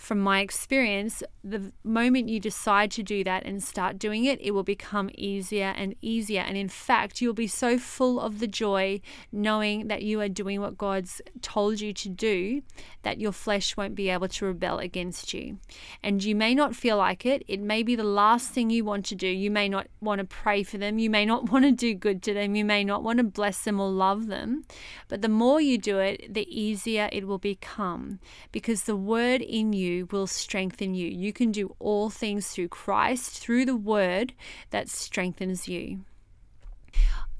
from 0.00 0.18
my 0.18 0.40
experience, 0.40 1.22
the 1.44 1.72
moment 1.84 2.30
you 2.30 2.40
decide 2.40 2.90
to 2.92 3.02
do 3.02 3.22
that 3.22 3.44
and 3.44 3.62
start 3.62 3.98
doing 3.98 4.24
it, 4.24 4.40
it 4.40 4.52
will 4.52 4.62
become 4.62 5.10
easier 5.14 5.74
and 5.76 5.94
easier. 6.00 6.40
And 6.40 6.56
in 6.56 6.70
fact, 6.70 7.20
you'll 7.20 7.34
be 7.34 7.46
so 7.46 7.76
full 7.76 8.18
of 8.18 8.38
the 8.38 8.46
joy 8.46 9.02
knowing 9.30 9.88
that 9.88 10.02
you 10.02 10.18
are 10.22 10.28
doing 10.28 10.62
what 10.62 10.78
God's 10.78 11.20
told 11.42 11.82
you 11.82 11.92
to 11.92 12.08
do 12.08 12.62
that 13.02 13.20
your 13.20 13.30
flesh 13.30 13.76
won't 13.76 13.94
be 13.94 14.08
able 14.08 14.28
to 14.28 14.46
rebel 14.46 14.78
against 14.78 15.34
you. 15.34 15.58
And 16.02 16.24
you 16.24 16.34
may 16.34 16.54
not 16.54 16.74
feel 16.74 16.96
like 16.96 17.26
it. 17.26 17.44
It 17.46 17.60
may 17.60 17.82
be 17.82 17.94
the 17.94 18.02
last 18.02 18.52
thing 18.52 18.70
you 18.70 18.86
want 18.86 19.04
to 19.06 19.14
do. 19.14 19.28
You 19.28 19.50
may 19.50 19.68
not 19.68 19.88
want 20.00 20.20
to 20.20 20.24
pray 20.24 20.62
for 20.62 20.78
them. 20.78 20.98
You 20.98 21.10
may 21.10 21.26
not 21.26 21.50
want 21.50 21.66
to 21.66 21.72
do 21.72 21.94
good 21.94 22.22
to 22.22 22.32
them. 22.32 22.54
You 22.54 22.64
may 22.64 22.84
not 22.84 23.02
want 23.02 23.18
to 23.18 23.24
bless 23.24 23.64
them 23.64 23.78
or 23.78 23.90
love 23.90 24.28
them. 24.28 24.64
But 25.08 25.20
the 25.20 25.28
more 25.28 25.60
you 25.60 25.76
do 25.76 25.98
it, 25.98 26.32
the 26.32 26.48
easier 26.48 27.10
it 27.12 27.26
will 27.26 27.38
become 27.38 28.18
because 28.50 28.84
the 28.84 28.96
word 28.96 29.42
in 29.42 29.74
you 29.90 30.06
will 30.10 30.26
strengthen 30.26 30.94
you. 30.94 31.08
You 31.08 31.32
can 31.32 31.52
do 31.52 31.74
all 31.78 32.10
things 32.10 32.48
through 32.48 32.68
Christ, 32.68 33.38
through 33.38 33.64
the 33.64 33.76
word 33.76 34.32
that 34.70 34.88
strengthens 34.88 35.68
you. 35.68 36.04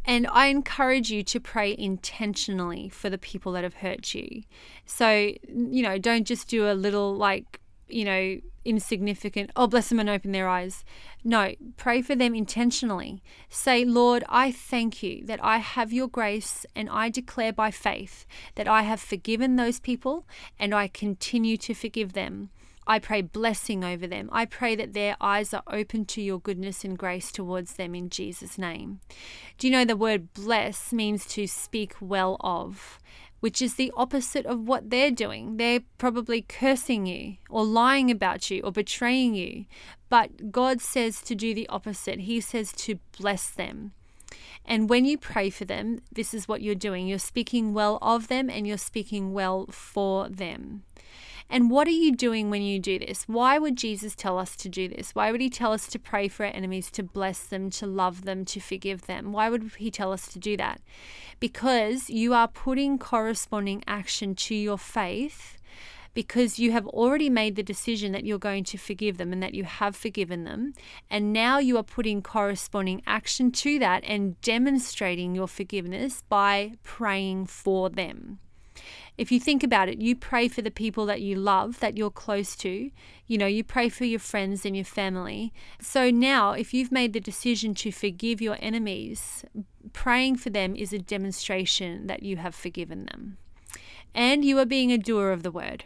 And 0.04 0.26
I 0.26 0.46
encourage 0.46 1.10
you 1.10 1.22
to 1.24 1.40
pray 1.40 1.76
intentionally 1.78 2.88
for 2.88 3.10
the 3.10 3.18
people 3.18 3.52
that 3.52 3.64
have 3.64 3.74
hurt 3.74 4.14
you. 4.14 4.42
So, 4.86 5.32
you 5.48 5.82
know, 5.82 5.98
don't 5.98 6.26
just 6.26 6.48
do 6.48 6.70
a 6.70 6.72
little 6.72 7.14
like, 7.14 7.60
you 7.92 8.04
know, 8.04 8.38
insignificant, 8.64 9.50
oh, 9.56 9.66
bless 9.66 9.88
them 9.88 10.00
and 10.00 10.10
open 10.10 10.32
their 10.32 10.48
eyes. 10.48 10.84
No, 11.24 11.54
pray 11.76 12.02
for 12.02 12.14
them 12.14 12.34
intentionally. 12.34 13.22
Say, 13.48 13.84
Lord, 13.84 14.24
I 14.28 14.52
thank 14.52 15.02
you 15.02 15.24
that 15.26 15.42
I 15.42 15.58
have 15.58 15.92
your 15.92 16.08
grace 16.08 16.66
and 16.76 16.88
I 16.90 17.08
declare 17.08 17.52
by 17.52 17.70
faith 17.70 18.26
that 18.54 18.68
I 18.68 18.82
have 18.82 19.00
forgiven 19.00 19.56
those 19.56 19.80
people 19.80 20.26
and 20.58 20.74
I 20.74 20.88
continue 20.88 21.56
to 21.58 21.74
forgive 21.74 22.12
them. 22.12 22.50
I 22.86 22.98
pray 22.98 23.22
blessing 23.22 23.84
over 23.84 24.06
them. 24.06 24.28
I 24.32 24.46
pray 24.46 24.74
that 24.74 24.94
their 24.94 25.16
eyes 25.20 25.54
are 25.54 25.62
open 25.68 26.06
to 26.06 26.20
your 26.20 26.40
goodness 26.40 26.82
and 26.82 26.98
grace 26.98 27.30
towards 27.30 27.74
them 27.74 27.94
in 27.94 28.08
Jesus' 28.10 28.58
name. 28.58 29.00
Do 29.58 29.68
you 29.68 29.72
know 29.72 29.84
the 29.84 29.96
word 29.96 30.34
bless 30.34 30.92
means 30.92 31.24
to 31.26 31.46
speak 31.46 31.94
well 32.00 32.36
of? 32.40 32.98
Which 33.40 33.60
is 33.60 33.74
the 33.74 33.92
opposite 33.96 34.46
of 34.46 34.60
what 34.60 34.90
they're 34.90 35.10
doing. 35.10 35.56
They're 35.56 35.80
probably 35.98 36.42
cursing 36.42 37.06
you 37.06 37.36
or 37.48 37.64
lying 37.64 38.10
about 38.10 38.50
you 38.50 38.62
or 38.62 38.70
betraying 38.70 39.34
you. 39.34 39.64
But 40.08 40.52
God 40.52 40.80
says 40.80 41.22
to 41.22 41.34
do 41.34 41.54
the 41.54 41.68
opposite. 41.68 42.20
He 42.20 42.40
says 42.40 42.72
to 42.72 42.98
bless 43.18 43.50
them. 43.50 43.92
And 44.64 44.88
when 44.88 45.04
you 45.04 45.18
pray 45.18 45.50
for 45.50 45.64
them, 45.64 46.02
this 46.12 46.32
is 46.34 46.46
what 46.46 46.62
you're 46.62 46.74
doing. 46.74 47.06
You're 47.06 47.18
speaking 47.18 47.72
well 47.72 47.98
of 48.00 48.28
them 48.28 48.48
and 48.50 48.66
you're 48.66 48.78
speaking 48.78 49.32
well 49.32 49.66
for 49.70 50.28
them. 50.28 50.84
And 51.52 51.68
what 51.68 51.88
are 51.88 51.90
you 51.90 52.14
doing 52.14 52.48
when 52.48 52.62
you 52.62 52.78
do 52.78 53.00
this? 53.00 53.24
Why 53.26 53.58
would 53.58 53.76
Jesus 53.76 54.14
tell 54.14 54.38
us 54.38 54.54
to 54.56 54.68
do 54.68 54.86
this? 54.86 55.16
Why 55.16 55.32
would 55.32 55.40
he 55.40 55.50
tell 55.50 55.72
us 55.72 55.88
to 55.88 55.98
pray 55.98 56.28
for 56.28 56.46
our 56.46 56.52
enemies, 56.52 56.92
to 56.92 57.02
bless 57.02 57.40
them, 57.40 57.70
to 57.70 57.86
love 57.86 58.24
them, 58.24 58.44
to 58.46 58.60
forgive 58.60 59.06
them? 59.06 59.32
Why 59.32 59.50
would 59.50 59.72
he 59.76 59.90
tell 59.90 60.12
us 60.12 60.28
to 60.28 60.38
do 60.38 60.56
that? 60.58 60.80
Because 61.40 62.08
you 62.08 62.34
are 62.34 62.46
putting 62.46 62.98
corresponding 62.98 63.82
action 63.88 64.36
to 64.36 64.54
your 64.54 64.78
faith 64.78 65.58
because 66.14 66.58
you 66.58 66.72
have 66.72 66.86
already 66.88 67.30
made 67.30 67.56
the 67.56 67.62
decision 67.62 68.12
that 68.12 68.24
you're 68.24 68.38
going 68.38 68.64
to 68.64 68.76
forgive 68.76 69.16
them 69.16 69.32
and 69.32 69.42
that 69.42 69.54
you 69.54 69.64
have 69.64 69.94
forgiven 69.94 70.44
them. 70.44 70.72
And 71.08 71.32
now 71.32 71.58
you 71.58 71.76
are 71.76 71.84
putting 71.84 72.22
corresponding 72.22 73.02
action 73.06 73.52
to 73.52 73.78
that 73.78 74.04
and 74.04 74.40
demonstrating 74.40 75.34
your 75.34 75.48
forgiveness 75.48 76.22
by 76.28 76.72
praying 76.82 77.46
for 77.46 77.88
them. 77.88 78.38
If 79.20 79.30
you 79.30 79.38
think 79.38 79.62
about 79.62 79.90
it, 79.90 80.00
you 80.00 80.16
pray 80.16 80.48
for 80.48 80.62
the 80.62 80.70
people 80.70 81.04
that 81.04 81.20
you 81.20 81.36
love, 81.36 81.78
that 81.80 81.94
you're 81.94 82.10
close 82.10 82.56
to. 82.56 82.90
You 83.26 83.36
know, 83.36 83.44
you 83.44 83.62
pray 83.62 83.90
for 83.90 84.06
your 84.06 84.18
friends 84.18 84.64
and 84.64 84.74
your 84.74 84.86
family. 84.86 85.52
So 85.78 86.10
now, 86.10 86.52
if 86.52 86.72
you've 86.72 86.90
made 86.90 87.12
the 87.12 87.20
decision 87.20 87.74
to 87.74 87.92
forgive 87.92 88.40
your 88.40 88.56
enemies, 88.60 89.44
praying 89.92 90.36
for 90.36 90.48
them 90.48 90.74
is 90.74 90.94
a 90.94 90.98
demonstration 90.98 92.06
that 92.06 92.22
you 92.22 92.38
have 92.38 92.54
forgiven 92.54 93.04
them. 93.04 93.36
And 94.14 94.42
you 94.42 94.58
are 94.58 94.64
being 94.64 94.90
a 94.90 94.96
doer 94.96 95.32
of 95.32 95.42
the 95.42 95.50
word. 95.50 95.84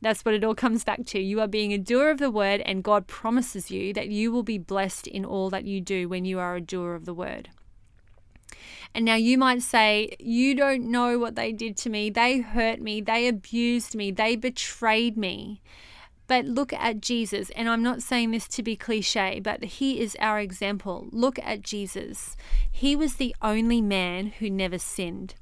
That's 0.00 0.24
what 0.24 0.32
it 0.32 0.42
all 0.42 0.54
comes 0.64 0.82
back 0.82 1.04
to. 1.04 1.20
You 1.20 1.42
are 1.42 1.48
being 1.48 1.74
a 1.74 1.78
doer 1.78 2.08
of 2.08 2.16
the 2.16 2.30
word, 2.30 2.62
and 2.62 2.82
God 2.82 3.06
promises 3.06 3.70
you 3.70 3.92
that 3.92 4.08
you 4.08 4.32
will 4.32 4.42
be 4.42 4.56
blessed 4.56 5.06
in 5.06 5.26
all 5.26 5.50
that 5.50 5.66
you 5.66 5.82
do 5.82 6.08
when 6.08 6.24
you 6.24 6.38
are 6.38 6.56
a 6.56 6.62
doer 6.62 6.94
of 6.94 7.04
the 7.04 7.12
word. 7.12 7.50
And 8.94 9.04
now 9.04 9.14
you 9.14 9.38
might 9.38 9.62
say, 9.62 10.16
You 10.18 10.54
don't 10.54 10.90
know 10.90 11.18
what 11.18 11.36
they 11.36 11.52
did 11.52 11.76
to 11.78 11.90
me. 11.90 12.10
They 12.10 12.38
hurt 12.38 12.80
me. 12.80 13.00
They 13.00 13.28
abused 13.28 13.94
me. 13.94 14.10
They 14.10 14.36
betrayed 14.36 15.16
me. 15.16 15.62
But 16.26 16.44
look 16.44 16.72
at 16.72 17.00
Jesus. 17.00 17.50
And 17.56 17.68
I'm 17.68 17.82
not 17.82 18.02
saying 18.02 18.30
this 18.30 18.46
to 18.48 18.62
be 18.62 18.76
cliche, 18.76 19.40
but 19.40 19.64
he 19.64 20.00
is 20.00 20.16
our 20.20 20.38
example. 20.38 21.08
Look 21.10 21.38
at 21.40 21.62
Jesus. 21.62 22.36
He 22.70 22.94
was 22.94 23.16
the 23.16 23.34
only 23.42 23.80
man 23.80 24.26
who 24.38 24.48
never 24.48 24.78
sinned. 24.78 25.34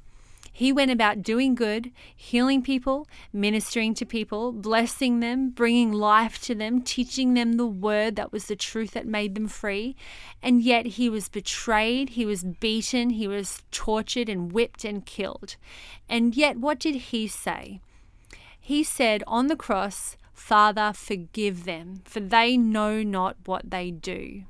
He 0.59 0.73
went 0.73 0.91
about 0.91 1.23
doing 1.23 1.55
good, 1.55 1.93
healing 2.17 2.62
people, 2.62 3.07
ministering 3.33 3.95
to 3.95 4.05
people, 4.05 4.50
blessing 4.50 5.21
them, 5.21 5.50
bringing 5.50 5.93
life 5.93 6.43
to 6.47 6.55
them, 6.57 6.83
teaching 6.83 7.35
them 7.35 7.53
the 7.53 7.65
word 7.65 8.17
that 8.17 8.33
was 8.33 8.47
the 8.47 8.57
truth 8.57 8.91
that 8.95 9.07
made 9.07 9.37
them 9.37 9.47
free. 9.47 9.95
And 10.43 10.61
yet 10.61 10.85
he 10.99 11.09
was 11.09 11.29
betrayed, 11.29 12.09
he 12.09 12.27
was 12.27 12.43
beaten, 12.43 13.11
he 13.11 13.29
was 13.29 13.62
tortured 13.71 14.29
and 14.29 14.50
whipped 14.50 14.85
and 14.85 15.07
killed. 15.07 15.55
And 16.09 16.35
yet, 16.35 16.57
what 16.57 16.81
did 16.81 16.97
he 17.12 17.29
say? 17.29 17.81
He 18.59 18.83
said 18.83 19.23
on 19.29 19.47
the 19.47 19.55
cross, 19.55 20.17
Father, 20.33 20.93
forgive 20.93 21.67
them, 21.67 22.03
for 22.05 22.19
they 22.19 22.57
know 22.57 23.05
not 23.05 23.37
what 23.45 23.71
they 23.71 23.93
do. 23.93 24.43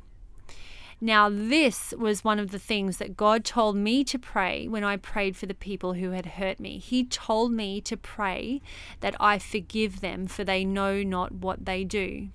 Now, 1.00 1.28
this 1.30 1.94
was 1.96 2.24
one 2.24 2.40
of 2.40 2.50
the 2.50 2.58
things 2.58 2.96
that 2.96 3.16
God 3.16 3.44
told 3.44 3.76
me 3.76 4.02
to 4.04 4.18
pray 4.18 4.66
when 4.66 4.82
I 4.82 4.96
prayed 4.96 5.36
for 5.36 5.46
the 5.46 5.54
people 5.54 5.92
who 5.92 6.10
had 6.10 6.26
hurt 6.26 6.58
me. 6.58 6.78
He 6.78 7.04
told 7.04 7.52
me 7.52 7.80
to 7.82 7.96
pray 7.96 8.60
that 9.00 9.14
I 9.20 9.38
forgive 9.38 10.00
them, 10.00 10.26
for 10.26 10.42
they 10.42 10.64
know 10.64 11.04
not 11.04 11.32
what 11.32 11.64
they 11.64 11.84
do. 11.84 12.28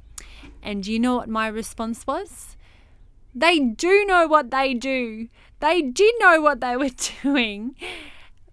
And 0.62 0.84
do 0.84 0.94
you 0.94 1.00
know 1.00 1.18
what 1.18 1.28
my 1.28 1.48
response 1.48 2.08
was? 2.08 2.56
They 3.36 3.60
do 3.60 4.06
know 4.06 4.28
what 4.28 4.50
they 4.50 4.74
do. 4.74 5.28
They 5.60 5.82
did 5.82 6.16
know 6.20 6.40
what 6.40 6.62
they 6.62 6.78
were 6.78 6.92
doing. 7.24 7.76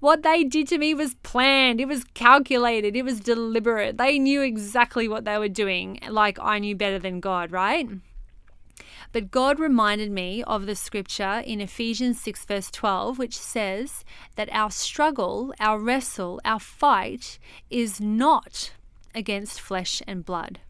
What 0.00 0.23
they 0.23 0.45
did 0.45 0.67
to 0.69 0.79
me 0.79 0.95
was 0.95 1.14
planned, 1.17 1.79
it 1.79 1.87
was 1.87 2.05
calculated, 2.14 2.97
it 2.97 3.05
was 3.05 3.21
deliberate. 3.21 3.99
They 3.99 4.19
knew 4.19 4.40
exactly 4.40 5.07
what 5.07 5.26
they 5.26 5.37
were 5.37 5.49
doing, 5.49 6.00
like 6.09 6.38
I 6.40 6.59
knew 6.59 6.75
better 6.75 6.99
than 6.99 7.21
God, 7.21 7.52
right? 7.52 7.87
But 9.12 9.31
God 9.33 9.59
reminded 9.59 10.12
me 10.12 10.43
of 10.45 10.67
the 10.67 10.76
scripture 10.76 11.43
in 11.45 11.61
Ephesians 11.61 12.21
6, 12.21 12.45
verse 12.45 12.71
12, 12.71 13.19
which 13.19 13.37
says 13.37 14.05
that 14.37 14.49
our 14.52 14.71
struggle, 14.71 15.52
our 15.59 15.79
wrestle, 15.81 16.40
our 16.45 16.61
fight 16.61 17.38
is 17.71 18.00
not 18.00 18.73
against 19.12 19.61
flesh 19.61 20.00
and 20.07 20.25
blood, 20.25 20.61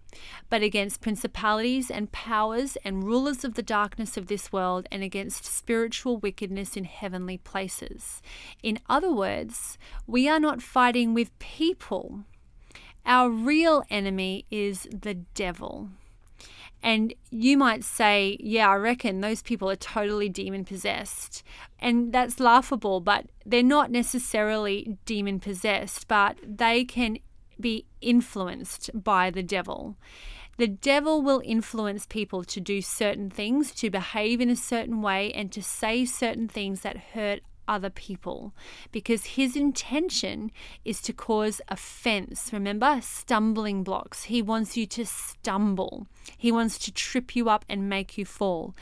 but 0.49 0.62
against 0.62 1.02
principalities 1.02 1.90
and 1.90 2.12
powers 2.12 2.78
and 2.82 3.04
rulers 3.04 3.44
of 3.44 3.54
the 3.54 3.62
darkness 3.62 4.16
of 4.16 4.28
this 4.28 4.50
world 4.50 4.87
and 4.90 5.02
against 5.02 5.44
spiritual 5.44 6.16
wickedness 6.16 6.78
in 6.78 6.85
heavenly 6.85 7.37
places. 7.37 8.23
In 8.62 8.78
other 8.88 9.12
words, 9.12 9.76
we 10.06 10.28
are 10.28 10.40
not 10.40 10.62
fighting 10.62 11.12
with 11.12 11.38
people. 11.38 12.25
Our 13.04 13.28
real 13.28 13.85
enemy 13.90 14.47
is 14.50 14.88
the 14.90 15.14
devil. 15.14 15.90
And 16.82 17.14
you 17.30 17.58
might 17.58 17.84
say, 17.84 18.37
Yeah, 18.40 18.70
I 18.70 18.76
reckon 18.76 19.20
those 19.20 19.42
people 19.42 19.70
are 19.70 19.76
totally 19.76 20.28
demon 20.28 20.64
possessed. 20.64 21.42
And 21.78 22.12
that's 22.12 22.40
laughable, 22.40 23.00
but 23.00 23.26
they're 23.44 23.62
not 23.62 23.90
necessarily 23.90 24.99
demon 25.04 25.40
possessed, 25.40 26.08
but 26.08 26.38
they 26.42 26.84
can 26.84 27.18
be 27.58 27.87
influenced 28.00 28.90
by 28.94 29.30
the 29.30 29.42
devil. 29.42 29.96
The 30.56 30.68
devil 30.68 31.22
will 31.22 31.40
influence 31.44 32.06
people 32.06 32.44
to 32.44 32.60
do 32.60 32.82
certain 32.82 33.30
things, 33.30 33.72
to 33.76 33.88
behave 33.88 34.40
in 34.40 34.50
a 34.50 34.56
certain 34.56 35.00
way, 35.00 35.32
and 35.32 35.50
to 35.52 35.62
say 35.62 36.04
certain 36.04 36.49
things 36.49 36.80
that 36.80 36.99
hurt 37.14 37.40
other 37.71 37.89
people 37.89 38.53
because 38.91 39.37
his 39.37 39.57
intention 39.57 40.50
is 40.85 41.00
to 41.00 41.12
cause 41.12 41.62
offense. 41.69 42.53
Remember, 42.53 42.99
stumbling 43.00 43.85
blocks. 43.85 44.25
He 44.25 44.43
wants 44.43 44.77
you 44.77 44.87
to 44.87 45.07
stumble, 45.07 46.09
he 46.37 46.53
wants 46.53 46.77
to 46.81 46.93
trip 46.93 47.37
you 47.37 47.49
up 47.49 47.65
and 47.69 47.89
make 47.89 48.19
you 48.19 48.25
fall. 48.25 48.75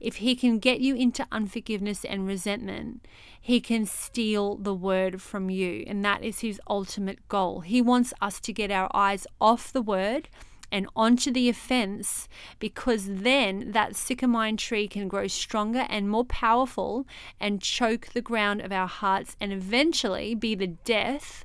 If 0.00 0.16
he 0.16 0.36
can 0.36 0.58
get 0.58 0.80
you 0.80 0.94
into 0.94 1.26
unforgiveness 1.32 2.04
and 2.04 2.26
resentment, 2.26 3.06
he 3.40 3.60
can 3.60 3.84
steal 3.86 4.56
the 4.56 4.74
word 4.74 5.20
from 5.20 5.50
you. 5.50 5.84
And 5.86 6.04
that 6.04 6.22
is 6.22 6.40
his 6.40 6.60
ultimate 6.68 7.28
goal. 7.28 7.60
He 7.60 7.82
wants 7.82 8.12
us 8.20 8.40
to 8.40 8.52
get 8.52 8.70
our 8.70 8.90
eyes 8.94 9.26
off 9.40 9.72
the 9.72 9.82
word 9.82 10.28
and 10.70 10.86
onto 10.94 11.30
the 11.30 11.48
offense 11.48 12.28
because 12.58 13.06
then 13.06 13.72
that 13.72 13.92
sycamine 13.92 14.58
tree 14.58 14.88
can 14.88 15.08
grow 15.08 15.26
stronger 15.26 15.86
and 15.88 16.10
more 16.10 16.24
powerful 16.24 17.06
and 17.40 17.62
choke 17.62 18.08
the 18.08 18.22
ground 18.22 18.60
of 18.60 18.72
our 18.72 18.88
hearts 18.88 19.36
and 19.40 19.52
eventually 19.52 20.34
be 20.34 20.54
the 20.54 20.66
death 20.66 21.44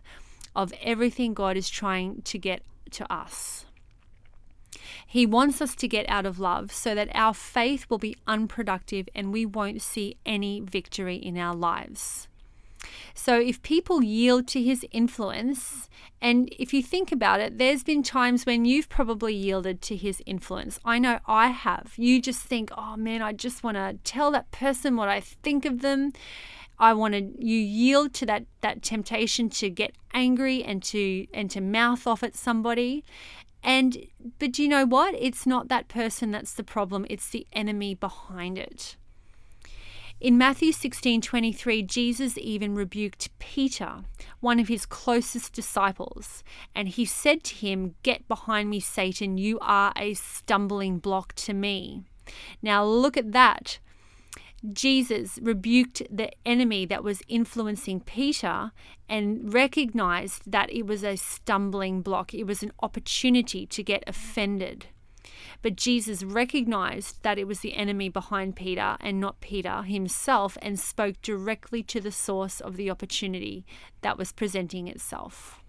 of 0.55 0.73
everything 0.81 1.33
God 1.33 1.55
is 1.55 1.69
trying 1.69 2.21
to 2.23 2.37
get 2.37 2.63
to 2.91 3.11
us. 3.11 3.65
He 5.05 5.25
wants 5.25 5.61
us 5.61 5.75
to 5.75 5.87
get 5.87 6.09
out 6.09 6.25
of 6.25 6.39
love 6.39 6.71
so 6.71 6.95
that 6.95 7.09
our 7.13 7.33
faith 7.33 7.85
will 7.89 7.97
be 7.97 8.17
unproductive 8.27 9.09
and 9.13 9.33
we 9.33 9.45
won't 9.45 9.81
see 9.81 10.17
any 10.25 10.61
victory 10.61 11.15
in 11.15 11.37
our 11.37 11.55
lives. 11.55 12.27
So, 13.13 13.39
if 13.39 13.61
people 13.61 14.03
yield 14.03 14.47
to 14.49 14.61
his 14.61 14.85
influence, 14.91 15.89
and 16.21 16.49
if 16.57 16.73
you 16.73 16.83
think 16.83 17.11
about 17.11 17.39
it, 17.39 17.57
there's 17.57 17.83
been 17.83 18.03
times 18.03 18.45
when 18.45 18.65
you've 18.65 18.89
probably 18.89 19.33
yielded 19.33 19.81
to 19.83 19.95
his 19.95 20.21
influence. 20.25 20.79
I 20.85 20.99
know 20.99 21.19
I 21.25 21.47
have. 21.47 21.93
You 21.97 22.21
just 22.21 22.41
think, 22.41 22.71
oh 22.77 22.95
man, 22.95 23.21
I 23.21 23.33
just 23.33 23.63
want 23.63 23.77
to 23.77 23.97
tell 24.03 24.31
that 24.31 24.51
person 24.51 24.95
what 24.95 25.09
I 25.09 25.19
think 25.19 25.65
of 25.65 25.81
them. 25.81 26.11
I 26.77 26.93
want 26.93 27.13
to 27.13 27.21
you 27.39 27.57
yield 27.57 28.13
to 28.15 28.25
that 28.25 28.45
that 28.61 28.81
temptation 28.81 29.49
to 29.51 29.69
get 29.69 29.95
angry 30.13 30.63
and 30.63 30.81
to 30.83 31.27
and 31.33 31.49
to 31.51 31.61
mouth 31.61 32.07
off 32.07 32.23
at 32.23 32.35
somebody. 32.35 33.03
And 33.63 34.07
but 34.39 34.57
you 34.57 34.67
know 34.67 34.85
what? 34.85 35.13
It's 35.17 35.45
not 35.45 35.67
that 35.67 35.87
person 35.87 36.31
that's 36.31 36.53
the 36.53 36.63
problem, 36.63 37.05
it's 37.09 37.29
the 37.29 37.45
enemy 37.53 37.93
behind 37.93 38.57
it. 38.57 38.97
In 40.21 40.37
Matthew 40.37 40.71
16:23, 40.71 41.81
Jesus 41.81 42.37
even 42.37 42.75
rebuked 42.75 43.35
Peter, 43.39 44.03
one 44.39 44.59
of 44.59 44.67
his 44.67 44.85
closest 44.85 45.51
disciples, 45.51 46.43
and 46.75 46.87
he 46.87 47.05
said 47.05 47.43
to 47.45 47.55
him, 47.55 47.95
"Get 48.03 48.27
behind 48.27 48.69
me, 48.69 48.79
Satan, 48.79 49.39
you 49.39 49.57
are 49.61 49.91
a 49.95 50.13
stumbling 50.13 50.99
block 50.99 51.33
to 51.37 51.53
me." 51.55 52.03
Now 52.61 52.85
look 52.85 53.17
at 53.17 53.31
that. 53.31 53.79
Jesus 54.71 55.39
rebuked 55.41 56.03
the 56.11 56.31
enemy 56.45 56.85
that 56.85 57.03
was 57.03 57.23
influencing 57.27 58.01
Peter 58.01 58.73
and 59.09 59.51
recognized 59.51 60.43
that 60.45 60.71
it 60.71 60.85
was 60.85 61.03
a 61.03 61.15
stumbling 61.15 62.03
block. 62.03 62.31
It 62.35 62.43
was 62.43 62.61
an 62.61 62.73
opportunity 62.83 63.65
to 63.65 63.81
get 63.81 64.03
offended. 64.05 64.85
But 65.61 65.75
Jesus 65.75 66.23
recognized 66.23 67.21
that 67.23 67.37
it 67.37 67.47
was 67.47 67.59
the 67.59 67.75
enemy 67.75 68.09
behind 68.09 68.55
Peter 68.55 68.97
and 68.99 69.19
not 69.19 69.41
Peter 69.41 69.83
himself 69.83 70.57
and 70.61 70.79
spoke 70.79 71.21
directly 71.21 71.83
to 71.83 72.01
the 72.01 72.11
source 72.11 72.59
of 72.59 72.77
the 72.77 72.89
opportunity 72.89 73.65
that 74.01 74.17
was 74.17 74.31
presenting 74.31 74.87
itself. 74.87 75.61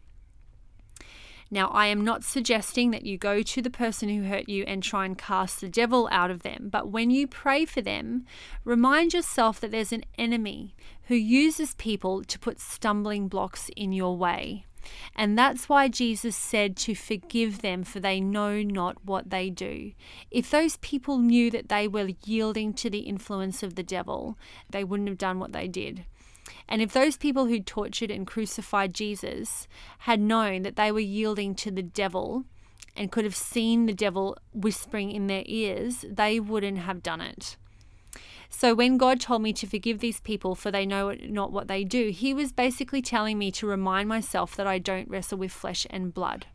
Now, 1.52 1.68
I 1.68 1.88
am 1.88 2.02
not 2.02 2.24
suggesting 2.24 2.92
that 2.92 3.04
you 3.04 3.18
go 3.18 3.42
to 3.42 3.60
the 3.60 3.68
person 3.68 4.08
who 4.08 4.26
hurt 4.26 4.48
you 4.48 4.64
and 4.66 4.82
try 4.82 5.04
and 5.04 5.18
cast 5.18 5.60
the 5.60 5.68
devil 5.68 6.08
out 6.10 6.30
of 6.30 6.42
them, 6.42 6.70
but 6.72 6.88
when 6.88 7.10
you 7.10 7.26
pray 7.26 7.66
for 7.66 7.82
them, 7.82 8.24
remind 8.64 9.12
yourself 9.12 9.60
that 9.60 9.70
there's 9.70 9.92
an 9.92 10.06
enemy 10.16 10.74
who 11.08 11.14
uses 11.14 11.74
people 11.74 12.24
to 12.24 12.38
put 12.38 12.58
stumbling 12.58 13.28
blocks 13.28 13.70
in 13.76 13.92
your 13.92 14.16
way. 14.16 14.64
And 15.14 15.38
that's 15.38 15.68
why 15.68 15.88
Jesus 15.88 16.36
said 16.36 16.76
to 16.78 16.94
forgive 16.94 17.62
them, 17.62 17.84
for 17.84 18.00
they 18.00 18.20
know 18.20 18.62
not 18.62 19.04
what 19.04 19.30
they 19.30 19.50
do. 19.50 19.92
If 20.30 20.50
those 20.50 20.76
people 20.78 21.18
knew 21.18 21.50
that 21.50 21.68
they 21.68 21.88
were 21.88 22.10
yielding 22.24 22.72
to 22.74 22.90
the 22.90 23.00
influence 23.00 23.62
of 23.62 23.74
the 23.74 23.82
devil, 23.82 24.38
they 24.70 24.84
wouldn't 24.84 25.08
have 25.08 25.18
done 25.18 25.38
what 25.38 25.52
they 25.52 25.68
did. 25.68 26.04
And 26.68 26.82
if 26.82 26.92
those 26.92 27.16
people 27.16 27.46
who 27.46 27.60
tortured 27.60 28.10
and 28.10 28.26
crucified 28.26 28.94
Jesus 28.94 29.68
had 30.00 30.20
known 30.20 30.62
that 30.62 30.76
they 30.76 30.90
were 30.90 31.00
yielding 31.00 31.54
to 31.56 31.70
the 31.70 31.82
devil 31.82 32.44
and 32.96 33.12
could 33.12 33.24
have 33.24 33.36
seen 33.36 33.86
the 33.86 33.94
devil 33.94 34.36
whispering 34.52 35.10
in 35.10 35.26
their 35.26 35.44
ears, 35.46 36.04
they 36.08 36.40
wouldn't 36.40 36.78
have 36.78 37.02
done 37.02 37.20
it. 37.20 37.56
So 38.54 38.74
when 38.74 38.98
God 38.98 39.18
told 39.18 39.42
me 39.42 39.52
to 39.54 39.66
forgive 39.66 39.98
these 39.98 40.20
people 40.20 40.54
for 40.54 40.70
they 40.70 40.84
know 40.84 41.16
not 41.22 41.52
what 41.52 41.68
they 41.68 41.84
do, 41.84 42.10
he 42.10 42.34
was 42.34 42.52
basically 42.52 43.00
telling 43.00 43.38
me 43.38 43.50
to 43.50 43.66
remind 43.66 44.08
myself 44.08 44.54
that 44.56 44.66
I 44.66 44.78
don't 44.78 45.08
wrestle 45.08 45.38
with 45.38 45.50
flesh 45.50 45.86
and 45.90 46.12
blood. 46.12 46.46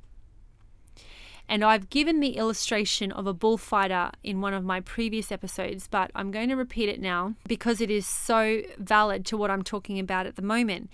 And 1.50 1.66
I've 1.66 1.90
given 1.90 2.20
the 2.20 2.38
illustration 2.38 3.12
of 3.12 3.26
a 3.26 3.34
bullfighter 3.34 4.12
in 4.24 4.42
one 4.42 4.54
of 4.54 4.64
my 4.64 4.80
previous 4.80 5.32
episodes, 5.32 5.88
but 5.88 6.12
I'm 6.14 6.30
going 6.30 6.50
to 6.50 6.56
repeat 6.56 6.88
it 6.88 7.02
now 7.02 7.34
because 7.48 7.82
it 7.82 7.90
is 7.90 8.06
so 8.06 8.62
valid 8.78 9.26
to 9.26 9.38
what 9.38 9.50
I'm 9.50 9.64
talking 9.64 9.98
about 9.98 10.28
at 10.28 10.36
the 10.36 10.42
moment 10.42 10.90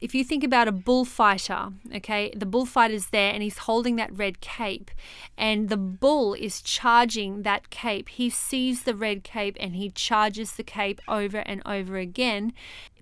if 0.00 0.14
you 0.14 0.24
think 0.24 0.44
about 0.44 0.68
a 0.68 0.72
bullfighter, 0.72 1.68
okay, 1.94 2.32
the 2.36 2.46
bullfighter's 2.46 3.06
there 3.06 3.32
and 3.32 3.42
he's 3.42 3.58
holding 3.58 3.96
that 3.96 4.16
red 4.16 4.40
cape, 4.40 4.90
and 5.38 5.68
the 5.68 5.76
bull 5.76 6.34
is 6.34 6.60
charging 6.60 7.42
that 7.42 7.70
cape. 7.70 8.08
He 8.08 8.28
sees 8.28 8.82
the 8.82 8.94
red 8.94 9.24
cape 9.24 9.56
and 9.60 9.76
he 9.76 9.90
charges 9.90 10.52
the 10.52 10.62
cape 10.62 11.00
over 11.08 11.38
and 11.38 11.62
over 11.64 11.96
again. 11.96 12.52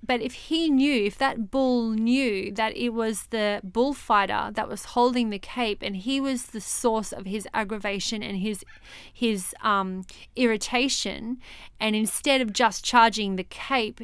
But 0.05 0.21
if 0.21 0.33
he 0.33 0.69
knew, 0.69 1.05
if 1.05 1.17
that 1.19 1.51
bull 1.51 1.91
knew 1.91 2.51
that 2.53 2.77
it 2.77 2.91
was 2.91 3.27
the 3.27 3.61
bullfighter 3.63 4.51
that 4.53 4.69
was 4.69 4.87
holding 4.87 5.31
the 5.31 5.39
cape 5.39 5.79
and 5.81 5.97
he 5.97 6.21
was 6.21 6.47
the 6.47 6.61
source 6.61 7.13
of 7.13 7.25
his 7.25 7.47
aggravation 7.55 8.23
and 8.23 8.39
his 8.39 8.65
his 9.13 9.55
um, 9.63 10.05
irritation, 10.35 11.39
and 11.79 11.95
instead 11.95 12.41
of 12.41 12.53
just 12.53 12.85
charging 12.85 13.37
the 13.37 13.45
cape, 13.45 14.01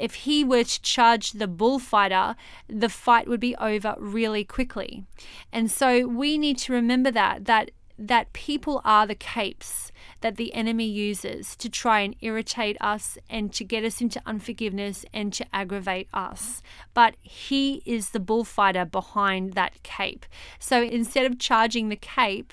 if 0.00 0.14
he 0.14 0.44
were 0.44 0.64
to 0.64 0.82
charge 0.82 1.32
the 1.32 1.46
bullfighter, 1.46 2.36
the 2.68 2.88
fight 2.88 3.28
would 3.28 3.40
be 3.40 3.56
over 3.56 3.94
really 3.98 4.44
quickly. 4.44 5.04
And 5.52 5.70
so 5.70 6.06
we 6.06 6.38
need 6.38 6.58
to 6.58 6.72
remember 6.72 7.10
that 7.10 7.44
that 7.46 7.70
that 7.98 8.32
people 8.32 8.82
are 8.84 9.06
the 9.06 9.14
capes 9.14 9.90
that 10.20 10.36
the 10.36 10.52
enemy 10.52 10.86
uses 10.86 11.56
to 11.56 11.68
try 11.68 12.00
and 12.00 12.14
irritate 12.20 12.76
us 12.80 13.16
and 13.30 13.52
to 13.54 13.64
get 13.64 13.84
us 13.84 14.00
into 14.00 14.20
unforgiveness 14.26 15.04
and 15.14 15.32
to 15.32 15.46
aggravate 15.52 16.08
us. 16.12 16.62
But 16.94 17.16
he 17.22 17.82
is 17.86 18.10
the 18.10 18.20
bullfighter 18.20 18.84
behind 18.84 19.54
that 19.54 19.82
cape. 19.82 20.26
So 20.58 20.82
instead 20.82 21.24
of 21.24 21.38
charging 21.38 21.88
the 21.88 21.96
cape, 21.96 22.52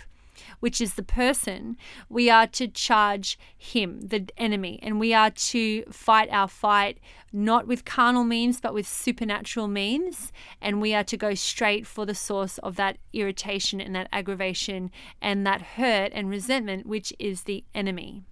which 0.59 0.81
is 0.81 0.95
the 0.95 1.03
person, 1.03 1.77
we 2.09 2.29
are 2.29 2.47
to 2.47 2.67
charge 2.67 3.37
him, 3.57 4.01
the 4.01 4.27
enemy, 4.37 4.79
and 4.81 4.99
we 4.99 5.13
are 5.13 5.29
to 5.29 5.83
fight 5.91 6.29
our 6.31 6.47
fight 6.47 6.99
not 7.33 7.65
with 7.65 7.83
carnal 7.83 8.23
means 8.23 8.61
but 8.61 8.73
with 8.73 8.87
supernatural 8.87 9.67
means. 9.67 10.31
And 10.61 10.79
we 10.79 10.93
are 10.93 11.03
to 11.03 11.17
go 11.17 11.33
straight 11.33 11.87
for 11.87 12.05
the 12.05 12.15
source 12.15 12.59
of 12.59 12.75
that 12.75 12.97
irritation 13.11 13.81
and 13.81 13.95
that 13.95 14.07
aggravation 14.13 14.91
and 15.21 15.45
that 15.47 15.61
hurt 15.61 16.11
and 16.13 16.29
resentment, 16.29 16.85
which 16.85 17.11
is 17.17 17.43
the 17.43 17.63
enemy. 17.73 18.23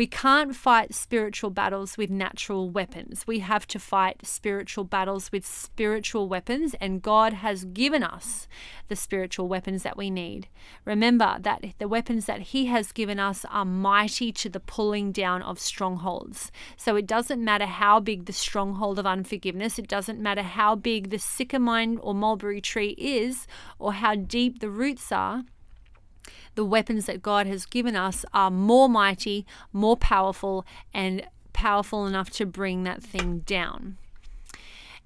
We 0.00 0.06
can't 0.06 0.56
fight 0.56 0.94
spiritual 0.94 1.50
battles 1.50 1.98
with 1.98 2.08
natural 2.08 2.70
weapons. 2.70 3.26
We 3.26 3.40
have 3.40 3.66
to 3.66 3.78
fight 3.78 4.26
spiritual 4.26 4.84
battles 4.84 5.30
with 5.30 5.44
spiritual 5.44 6.26
weapons, 6.26 6.74
and 6.80 7.02
God 7.02 7.34
has 7.34 7.66
given 7.66 8.02
us 8.02 8.48
the 8.88 8.96
spiritual 8.96 9.46
weapons 9.46 9.82
that 9.82 9.98
we 9.98 10.08
need. 10.08 10.48
Remember 10.86 11.36
that 11.40 11.74
the 11.76 11.86
weapons 11.86 12.24
that 12.24 12.40
He 12.40 12.64
has 12.64 12.92
given 12.92 13.18
us 13.20 13.44
are 13.50 13.66
mighty 13.66 14.32
to 14.32 14.48
the 14.48 14.58
pulling 14.58 15.12
down 15.12 15.42
of 15.42 15.58
strongholds. 15.58 16.50
So 16.78 16.96
it 16.96 17.06
doesn't 17.06 17.44
matter 17.44 17.66
how 17.66 18.00
big 18.00 18.24
the 18.24 18.32
stronghold 18.32 18.98
of 18.98 19.06
unforgiveness, 19.06 19.78
it 19.78 19.86
doesn't 19.86 20.18
matter 20.18 20.40
how 20.42 20.76
big 20.76 21.10
the 21.10 21.18
sycamine 21.18 21.98
or 22.00 22.14
mulberry 22.14 22.62
tree 22.62 22.94
is, 22.96 23.46
or 23.78 23.92
how 23.92 24.14
deep 24.14 24.60
the 24.60 24.70
roots 24.70 25.12
are 25.12 25.44
the 26.54 26.64
weapons 26.64 27.06
that 27.06 27.22
God 27.22 27.46
has 27.46 27.66
given 27.66 27.96
us 27.96 28.24
are 28.32 28.50
more 28.50 28.88
mighty, 28.88 29.46
more 29.72 29.96
powerful, 29.96 30.64
and 30.92 31.26
powerful 31.52 32.06
enough 32.06 32.30
to 32.30 32.46
bring 32.46 32.84
that 32.84 33.02
thing 33.02 33.40
down. 33.40 33.96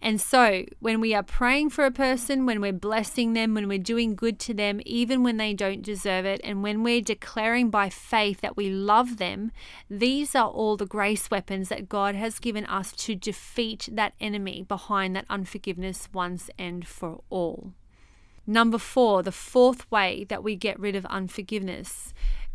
And 0.05 0.21
so, 0.21 0.67
when 0.81 1.01
we 1.01 1.15
are 1.15 1.23
praying 1.23 1.71
for 1.71 1.87
a 1.87 1.91
person, 1.91 2.45
when 2.45 2.61
we're 2.61 2.75
blessing 2.75 3.33
them, 3.33 3.55
when 3.55 3.69
we're 3.69 3.79
doing 3.79 4.15
good 4.15 4.39
to 4.41 4.53
them, 4.53 4.83
even 4.85 5.23
when 5.23 5.39
they 5.39 5.55
don't 5.55 5.81
deserve 5.81 6.27
it, 6.27 6.43
and 6.45 6.63
when 6.63 6.83
we're 6.83 7.01
declaring 7.01 7.71
by 7.71 7.89
faith 7.89 8.43
that 8.43 8.55
we 8.55 8.69
love 8.69 9.17
them, 9.17 9.51
these 9.89 10.35
are 10.35 10.49
all 10.49 10.77
the 10.77 10.85
grace 10.85 11.31
weapons 11.31 11.71
that 11.71 11.89
God 11.89 12.15
has 12.17 12.39
given 12.39 12.67
us 12.67 12.93
to 12.93 13.15
defeat 13.15 13.89
that 13.91 14.13
enemy 14.21 14.63
behind 14.69 15.17
that 15.17 15.25
unforgiveness 15.31 16.11
once 16.13 16.51
and 16.59 16.87
for 16.87 17.23
all. 17.31 17.73
Number 18.47 18.79
four, 18.79 19.23
the 19.23 19.33
fourth 19.33 19.91
way 19.91 20.25
that 20.25 20.43
we 20.43 20.57
get 20.57 20.79
rid 20.79 20.95
of 20.95 21.07
unforgiveness 21.07 22.13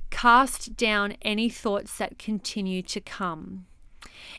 cast 0.10 0.75
down 0.75 1.15
any 1.21 1.49
thoughts 1.49 1.97
that 1.97 2.17
continue 2.17 2.82
to 2.82 2.99
come. 2.99 3.65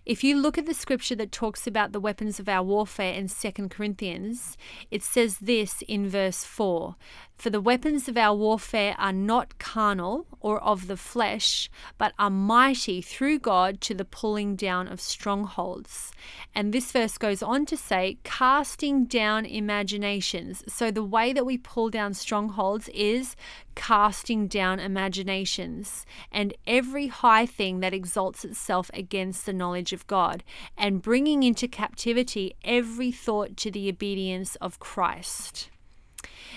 If 0.07 0.25
you 0.25 0.37
look 0.37 0.59
at 0.59 0.67
the 0.67 0.75
scripture 0.75 1.15
that 1.17 1.33
talks 1.33 1.67
about 1.67 1.93
the 1.93 2.01
weapons 2.01 2.41
of 2.41 2.49
our 2.49 2.63
warfare 2.63 3.13
in 3.13 3.29
2 3.29 3.69
Corinthians, 3.69 4.57
it 4.91 5.03
says 5.03 5.39
this 5.39 5.83
in 5.89 6.09
verse 6.09 6.45
4 6.45 6.97
For 7.37 7.51
the 7.51 7.61
weapons 7.61 8.09
of 8.09 8.17
our 8.17 8.35
warfare 8.35 8.95
are 8.99 9.13
not 9.13 9.59
carnal 9.59 10.27
or 10.41 10.63
of 10.63 10.87
the 10.87 10.97
flesh, 10.97 11.71
but 11.99 12.13
are 12.19 12.31
mighty 12.31 13.01
through 13.03 13.39
God 13.39 13.81
to 13.83 13.95
the 13.95 14.05
pulling 14.05 14.57
down 14.57 14.89
of 14.89 15.01
strongholds. 15.01 16.13
And 16.55 16.73
this 16.73 16.93
verse 16.93 17.19
goes 17.19 17.43
on 17.43 17.67
to 17.67 17.77
say, 17.77 18.19
casting 18.25 19.05
down 19.05 19.47
imaginations. 19.47 20.65
So 20.73 20.91
the 20.91 21.05
way 21.05 21.33
that 21.33 21.47
we 21.47 21.59
pull 21.59 21.91
down 21.91 22.15
strongholds 22.15 22.89
is 22.89 23.37
casting 23.75 24.47
down 24.47 24.79
imaginations 24.79 26.05
and 26.31 26.53
every 26.67 27.07
high 27.07 27.47
thing 27.47 27.81
that 27.81 27.95
exalts 27.95 28.45
itself 28.45 28.91
against 28.93 29.47
the 29.47 29.53
knowledge 29.53 29.70
of 29.93 30.07
God, 30.07 30.45
and 30.77 31.03
bringing 31.03 31.43
into 31.43 31.69
captivity 31.69 32.55
every 32.65 33.11
thought 33.11 33.57
to 33.59 33.71
the 33.71 33.89
obedience 33.89 34.57
of 34.57 34.79
Christ. 34.79 35.71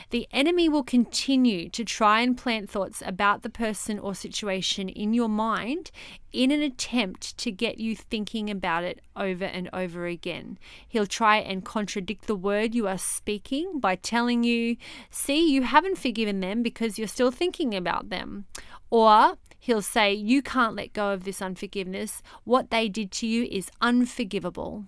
The 0.09 0.27
enemy 0.31 0.69
will 0.69 0.83
continue 0.83 1.69
to 1.69 1.83
try 1.83 2.21
and 2.21 2.37
plant 2.37 2.69
thoughts 2.69 3.01
about 3.05 3.41
the 3.41 3.49
person 3.49 3.97
or 3.97 4.13
situation 4.13 4.89
in 4.89 5.13
your 5.13 5.29
mind 5.29 5.91
in 6.31 6.51
an 6.51 6.61
attempt 6.61 7.37
to 7.37 7.51
get 7.51 7.79
you 7.79 7.95
thinking 7.95 8.49
about 8.49 8.83
it 8.83 9.01
over 9.15 9.45
and 9.45 9.69
over 9.73 10.05
again. 10.05 10.57
He'll 10.87 11.07
try 11.07 11.37
and 11.37 11.63
contradict 11.65 12.27
the 12.27 12.35
word 12.35 12.75
you 12.75 12.87
are 12.87 12.97
speaking 12.97 13.79
by 13.79 13.95
telling 13.95 14.43
you, 14.43 14.77
see, 15.09 15.51
you 15.51 15.63
haven't 15.63 15.97
forgiven 15.97 16.41
them 16.41 16.63
because 16.63 16.99
you're 16.99 17.07
still 17.07 17.31
thinking 17.31 17.73
about 17.73 18.09
them. 18.09 18.45
Or 18.93 19.39
he'll 19.57 19.81
say, 19.81 20.13
you 20.13 20.43
can't 20.43 20.75
let 20.75 20.93
go 20.93 21.13
of 21.13 21.23
this 21.23 21.41
unforgiveness. 21.41 22.21
What 22.43 22.69
they 22.69 22.87
did 22.89 23.09
to 23.13 23.25
you 23.25 23.45
is 23.45 23.71
unforgivable 23.81 24.85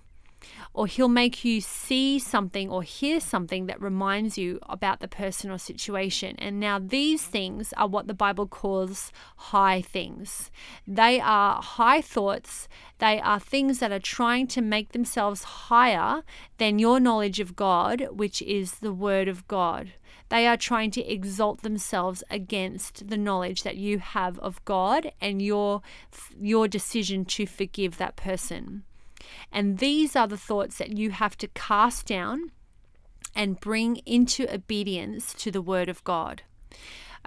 or 0.73 0.85
he'll 0.87 1.07
make 1.07 1.43
you 1.45 1.61
see 1.61 2.19
something 2.19 2.69
or 2.69 2.83
hear 2.83 3.19
something 3.19 3.65
that 3.65 3.81
reminds 3.81 4.37
you 4.37 4.59
about 4.63 4.99
the 4.99 5.07
person 5.07 5.49
or 5.49 5.57
situation. 5.57 6.35
And 6.37 6.59
now 6.59 6.77
these 6.79 7.23
things 7.23 7.73
are 7.77 7.87
what 7.87 8.07
the 8.07 8.13
Bible 8.13 8.47
calls 8.47 9.11
high 9.37 9.81
things. 9.81 10.51
They 10.85 11.19
are 11.19 11.61
high 11.61 12.01
thoughts, 12.01 12.67
they 12.99 13.19
are 13.19 13.39
things 13.39 13.79
that 13.79 13.91
are 13.91 13.99
trying 13.99 14.47
to 14.47 14.61
make 14.61 14.91
themselves 14.91 15.43
higher 15.43 16.23
than 16.57 16.79
your 16.79 16.99
knowledge 16.99 17.39
of 17.39 17.55
God, 17.55 18.07
which 18.11 18.41
is 18.41 18.79
the 18.79 18.93
Word 18.93 19.27
of 19.27 19.47
God. 19.47 19.93
They 20.29 20.47
are 20.47 20.57
trying 20.57 20.91
to 20.91 21.05
exalt 21.05 21.61
themselves 21.61 22.23
against 22.29 23.07
the 23.07 23.17
knowledge 23.17 23.63
that 23.63 23.77
you 23.77 23.99
have 23.99 24.39
of 24.39 24.63
God 24.65 25.11
and 25.21 25.41
your 25.41 25.81
your 26.39 26.67
decision 26.67 27.25
to 27.25 27.45
forgive 27.45 27.97
that 27.97 28.15
person. 28.15 28.83
And 29.51 29.79
these 29.79 30.15
are 30.15 30.27
the 30.27 30.37
thoughts 30.37 30.77
that 30.77 30.97
you 30.97 31.11
have 31.11 31.37
to 31.37 31.47
cast 31.49 32.05
down 32.07 32.51
and 33.35 33.59
bring 33.59 33.97
into 34.05 34.51
obedience 34.53 35.33
to 35.35 35.51
the 35.51 35.61
Word 35.61 35.89
of 35.89 36.03
God. 36.03 36.43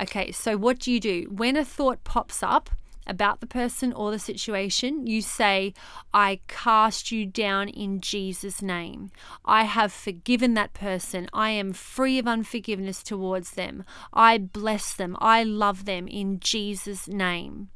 Okay, 0.00 0.32
so 0.32 0.56
what 0.56 0.78
do 0.78 0.92
you 0.92 1.00
do? 1.00 1.26
When 1.30 1.56
a 1.56 1.64
thought 1.64 2.04
pops 2.04 2.42
up, 2.42 2.70
about 3.08 3.40
the 3.40 3.46
person 3.46 3.92
or 3.92 4.10
the 4.10 4.18
situation, 4.18 5.06
you 5.06 5.22
say, 5.22 5.72
I 6.12 6.40
cast 6.46 7.10
you 7.10 7.26
down 7.26 7.68
in 7.68 8.00
Jesus' 8.00 8.62
name. 8.62 9.10
I 9.44 9.64
have 9.64 9.92
forgiven 9.92 10.54
that 10.54 10.74
person. 10.74 11.28
I 11.32 11.50
am 11.50 11.72
free 11.72 12.18
of 12.18 12.26
unforgiveness 12.26 13.02
towards 13.02 13.52
them. 13.52 13.84
I 14.12 14.38
bless 14.38 14.94
them. 14.94 15.16
I 15.20 15.42
love 15.42 15.84
them 15.84 16.06
in 16.06 16.40
Jesus' 16.40 17.08
name. 17.08 17.70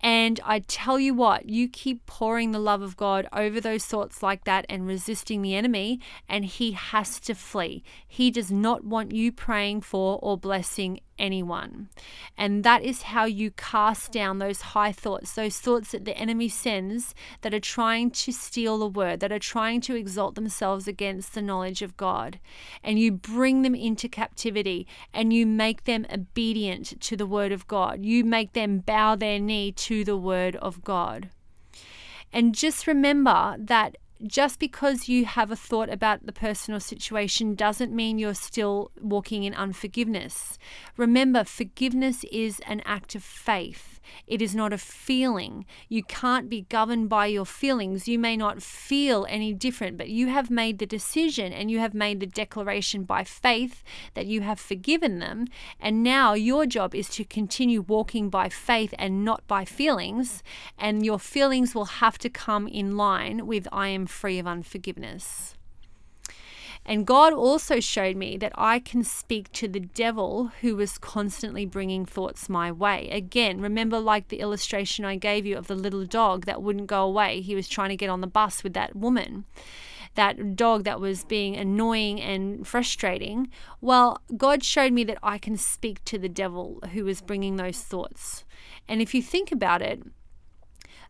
And 0.00 0.38
I 0.44 0.60
tell 0.60 1.00
you 1.00 1.12
what, 1.12 1.48
you 1.48 1.68
keep 1.68 2.06
pouring 2.06 2.52
the 2.52 2.60
love 2.60 2.82
of 2.82 2.96
God 2.96 3.26
over 3.32 3.60
those 3.60 3.84
thoughts 3.84 4.22
like 4.22 4.44
that 4.44 4.64
and 4.68 4.86
resisting 4.86 5.42
the 5.42 5.56
enemy, 5.56 6.00
and 6.28 6.44
he 6.44 6.72
has 6.72 7.18
to 7.20 7.34
flee. 7.34 7.82
He 8.06 8.30
does 8.30 8.52
not 8.52 8.84
want 8.84 9.12
you 9.12 9.32
praying 9.32 9.80
for 9.80 10.20
or 10.22 10.38
blessing 10.38 11.00
anyone. 11.18 11.88
And 12.36 12.64
that 12.64 12.82
is 12.82 13.02
how 13.02 13.24
you 13.24 13.50
cast 13.52 14.12
down 14.12 14.38
those 14.38 14.60
high 14.60 14.92
thoughts, 14.92 15.34
those 15.34 15.58
thoughts 15.58 15.92
that 15.92 16.04
the 16.04 16.16
enemy 16.16 16.48
sends 16.48 17.14
that 17.40 17.54
are 17.54 17.60
trying 17.60 18.10
to 18.12 18.32
steal 18.32 18.78
the 18.78 18.88
word, 18.88 19.20
that 19.20 19.32
are 19.32 19.38
trying 19.38 19.80
to 19.82 19.94
exalt 19.94 20.34
themselves 20.34 20.86
against 20.86 21.34
the 21.34 21.42
knowledge 21.42 21.82
of 21.82 21.96
God. 21.96 22.38
And 22.82 22.98
you 22.98 23.12
bring 23.12 23.62
them 23.62 23.74
into 23.74 24.08
captivity 24.08 24.86
and 25.12 25.32
you 25.32 25.46
make 25.46 25.84
them 25.84 26.06
obedient 26.12 27.00
to 27.00 27.16
the 27.16 27.26
word 27.26 27.52
of 27.52 27.66
God. 27.66 28.04
You 28.04 28.24
make 28.24 28.52
them 28.52 28.78
bow 28.78 29.16
their 29.16 29.38
knee 29.38 29.72
to 29.72 30.04
the 30.04 30.16
word 30.16 30.56
of 30.56 30.84
God. 30.84 31.30
And 32.32 32.54
just 32.54 32.86
remember 32.86 33.56
that 33.58 33.96
just 34.26 34.58
because 34.58 35.08
you 35.08 35.24
have 35.24 35.50
a 35.50 35.56
thought 35.56 35.88
about 35.88 36.26
the 36.26 36.32
personal 36.32 36.80
situation 36.80 37.54
doesn't 37.54 37.92
mean 37.92 38.18
you're 38.18 38.34
still 38.34 38.90
walking 39.00 39.44
in 39.44 39.54
unforgiveness. 39.54 40.58
Remember, 40.96 41.44
forgiveness 41.44 42.24
is 42.32 42.60
an 42.66 42.82
act 42.84 43.14
of 43.14 43.22
faith. 43.22 43.97
It 44.26 44.40
is 44.40 44.54
not 44.54 44.72
a 44.72 44.78
feeling. 44.78 45.64
You 45.88 46.02
can't 46.02 46.48
be 46.48 46.62
governed 46.62 47.08
by 47.08 47.26
your 47.26 47.44
feelings. 47.44 48.08
You 48.08 48.18
may 48.18 48.36
not 48.36 48.62
feel 48.62 49.26
any 49.28 49.52
different, 49.52 49.96
but 49.96 50.08
you 50.08 50.28
have 50.28 50.50
made 50.50 50.78
the 50.78 50.86
decision 50.86 51.52
and 51.52 51.70
you 51.70 51.78
have 51.78 51.94
made 51.94 52.20
the 52.20 52.26
declaration 52.26 53.04
by 53.04 53.24
faith 53.24 53.82
that 54.14 54.26
you 54.26 54.40
have 54.42 54.60
forgiven 54.60 55.18
them. 55.18 55.46
And 55.80 56.02
now 56.02 56.34
your 56.34 56.66
job 56.66 56.94
is 56.94 57.08
to 57.10 57.24
continue 57.24 57.82
walking 57.82 58.30
by 58.30 58.48
faith 58.48 58.94
and 58.98 59.24
not 59.24 59.46
by 59.46 59.64
feelings. 59.64 60.42
And 60.78 61.04
your 61.04 61.18
feelings 61.18 61.74
will 61.74 61.86
have 61.86 62.18
to 62.18 62.30
come 62.30 62.66
in 62.66 62.96
line 62.96 63.46
with 63.46 63.68
I 63.72 63.88
am 63.88 64.06
free 64.06 64.38
of 64.38 64.46
unforgiveness. 64.46 65.57
And 66.88 67.06
God 67.06 67.34
also 67.34 67.80
showed 67.80 68.16
me 68.16 68.38
that 68.38 68.52
I 68.54 68.78
can 68.78 69.04
speak 69.04 69.52
to 69.52 69.68
the 69.68 69.78
devil 69.78 70.50
who 70.62 70.74
was 70.74 70.96
constantly 70.96 71.66
bringing 71.66 72.06
thoughts 72.06 72.48
my 72.48 72.72
way. 72.72 73.10
Again, 73.10 73.60
remember, 73.60 74.00
like 74.00 74.28
the 74.28 74.40
illustration 74.40 75.04
I 75.04 75.16
gave 75.16 75.44
you 75.44 75.58
of 75.58 75.66
the 75.66 75.74
little 75.74 76.06
dog 76.06 76.46
that 76.46 76.62
wouldn't 76.62 76.86
go 76.86 77.04
away? 77.04 77.42
He 77.42 77.54
was 77.54 77.68
trying 77.68 77.90
to 77.90 77.96
get 77.96 78.08
on 78.08 78.22
the 78.22 78.26
bus 78.26 78.64
with 78.64 78.72
that 78.72 78.96
woman 78.96 79.44
that 80.14 80.56
dog 80.56 80.82
that 80.82 80.98
was 80.98 81.22
being 81.24 81.56
annoying 81.56 82.20
and 82.20 82.66
frustrating. 82.66 83.48
Well, 83.80 84.20
God 84.36 84.64
showed 84.64 84.92
me 84.92 85.04
that 85.04 85.18
I 85.22 85.38
can 85.38 85.56
speak 85.56 86.04
to 86.06 86.18
the 86.18 86.28
devil 86.28 86.82
who 86.92 87.04
was 87.04 87.20
bringing 87.20 87.54
those 87.54 87.80
thoughts. 87.80 88.44
And 88.88 89.00
if 89.00 89.14
you 89.14 89.22
think 89.22 89.52
about 89.52 89.80
it, 89.80 90.02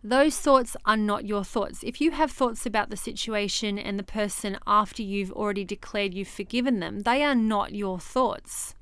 those 0.03 0.39
thoughts 0.39 0.77
are 0.85 0.97
not 0.97 1.25
your 1.25 1.45
thoughts. 1.45 1.83
If 1.83 2.01
you 2.01 2.13
have 2.13 2.31
thoughts 2.31 2.65
about 2.65 2.91
the 2.91 2.97
situation 2.97 3.79
and 3.79 3.99
the 3.99 4.05
person 4.05 4.59
after 4.67 5.03
you've 5.03 5.33
already 5.33 5.65
declared 5.65 6.15
you've 6.15 6.29
forgiven 6.29 6.81
them, 6.81 7.01
they 7.01 7.25
are 7.25 7.35
not 7.35 7.75
your 7.75 7.99
thoughts. 7.99 8.75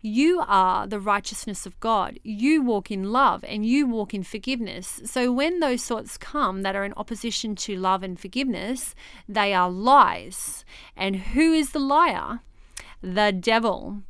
You 0.00 0.42
are 0.46 0.86
the 0.86 1.00
righteousness 1.00 1.66
of 1.66 1.78
God. 1.80 2.18
You 2.22 2.62
walk 2.62 2.90
in 2.90 3.12
love 3.12 3.44
and 3.46 3.66
you 3.66 3.86
walk 3.86 4.14
in 4.14 4.22
forgiveness. 4.22 5.00
So 5.04 5.32
when 5.32 5.60
those 5.60 5.84
thoughts 5.84 6.16
come 6.16 6.62
that 6.62 6.76
are 6.76 6.84
in 6.84 6.94
opposition 6.96 7.56
to 7.56 7.76
love 7.76 8.02
and 8.02 8.18
forgiveness, 8.18 8.94
they 9.28 9.52
are 9.52 9.70
lies. 9.70 10.64
And 10.96 11.16
who 11.16 11.52
is 11.52 11.72
the 11.72 11.80
liar? 11.80 12.40
The 13.02 13.32
devil 13.32 14.02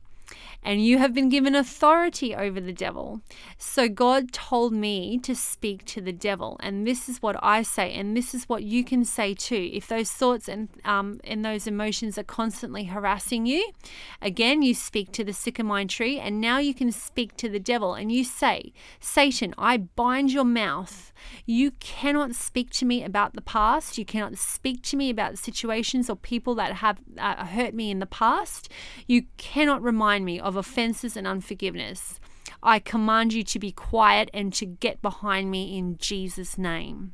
and 0.68 0.84
you 0.84 0.98
have 0.98 1.14
been 1.14 1.30
given 1.30 1.54
authority 1.54 2.34
over 2.34 2.60
the 2.60 2.74
devil. 2.74 3.22
So 3.56 3.88
God 3.88 4.32
told 4.32 4.74
me 4.74 5.18
to 5.20 5.34
speak 5.34 5.86
to 5.86 6.02
the 6.02 6.12
devil, 6.12 6.58
and 6.60 6.86
this 6.86 7.08
is 7.08 7.22
what 7.22 7.42
I 7.42 7.62
say, 7.62 7.94
and 7.94 8.14
this 8.14 8.34
is 8.34 8.50
what 8.50 8.64
you 8.64 8.84
can 8.84 9.02
say 9.06 9.32
too. 9.32 9.70
If 9.72 9.88
those 9.88 10.10
thoughts 10.10 10.46
and 10.46 10.68
um, 10.84 11.20
and 11.24 11.42
those 11.42 11.66
emotions 11.66 12.18
are 12.18 12.22
constantly 12.22 12.84
harassing 12.84 13.46
you, 13.46 13.72
again 14.20 14.60
you 14.60 14.74
speak 14.74 15.10
to 15.12 15.24
the 15.24 15.32
sycamore 15.32 15.86
tree, 15.86 16.20
and 16.20 16.38
now 16.38 16.58
you 16.58 16.74
can 16.74 16.92
speak 16.92 17.34
to 17.38 17.48
the 17.48 17.58
devil, 17.58 17.94
and 17.94 18.12
you 18.12 18.22
say, 18.22 18.74
Satan, 19.00 19.54
I 19.56 19.78
bind 19.78 20.34
your 20.34 20.44
mouth. 20.44 21.14
You 21.46 21.70
cannot 21.80 22.34
speak 22.34 22.70
to 22.72 22.84
me 22.84 23.02
about 23.02 23.32
the 23.32 23.40
past. 23.40 23.96
You 23.96 24.04
cannot 24.04 24.36
speak 24.36 24.82
to 24.84 24.96
me 24.96 25.08
about 25.08 25.38
situations 25.38 26.10
or 26.10 26.16
people 26.16 26.54
that 26.56 26.74
have 26.74 27.00
uh, 27.16 27.46
hurt 27.46 27.72
me 27.72 27.90
in 27.90 28.00
the 28.00 28.06
past. 28.06 28.70
You 29.06 29.24
cannot 29.38 29.82
remind 29.82 30.26
me 30.26 30.38
of 30.38 30.57
offenses 30.58 31.16
and 31.16 31.26
unforgiveness. 31.26 32.20
I 32.62 32.78
command 32.78 33.32
you 33.32 33.42
to 33.44 33.58
be 33.58 33.72
quiet 33.72 34.30
and 34.34 34.52
to 34.54 34.66
get 34.66 35.00
behind 35.00 35.50
me 35.50 35.78
in 35.78 35.96
Jesus' 35.98 36.58
name. 36.58 37.12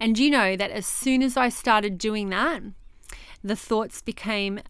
And 0.00 0.18
you 0.18 0.30
know 0.30 0.56
that 0.56 0.70
as 0.70 0.86
soon 0.86 1.22
as 1.22 1.36
I 1.36 1.48
started 1.48 1.98
doing 1.98 2.30
that, 2.30 2.62
the 3.44 3.56
thoughts 3.56 4.02
became, 4.02 4.60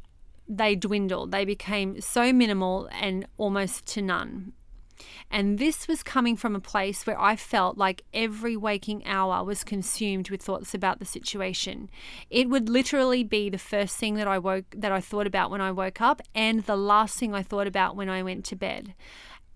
they 0.49 0.75
dwindled. 0.75 1.31
They 1.31 1.45
became 1.45 2.01
so 2.01 2.33
minimal 2.33 2.89
and 2.93 3.27
almost 3.37 3.87
to 3.89 4.03
none. 4.03 4.53
And 5.31 5.59
this 5.59 5.89
was 5.89 6.03
coming 6.03 6.37
from 6.37 6.55
a 6.55 6.61
place 6.61 7.07
where 7.07 7.21
I 7.21 7.37
felt 7.37 7.79
like 7.79 8.03
every 8.13 8.57
waking 8.57 9.07
hour 9.07 9.45
was 9.45 9.65
consumed 9.65 10.31
with 10.31 10.43
thoughts 10.43 10.75
about 10.75 10.99
the 10.99 11.05
situation. 11.05 11.91
It 12.31 12.49
would 12.49 12.69
literally 12.69 13.25
be 13.25 13.49
the 13.49 13.59
first 13.59 13.97
thing 13.97 14.15
that 14.15 14.29
I 14.29 14.39
woke 14.39 14.67
that 14.77 14.93
I 14.93 15.01
thought 15.01 15.27
about 15.27 15.51
when 15.51 15.61
I 15.61 15.73
woke 15.73 16.01
up 16.01 16.23
and 16.35 16.65
the 16.65 16.77
last 16.77 17.19
thing 17.19 17.35
I 17.35 17.43
thought 17.43 17.67
about 17.67 17.97
when 17.97 18.09
I 18.09 18.23
went 18.23 18.45
to 18.47 18.57
bed. 18.57 18.95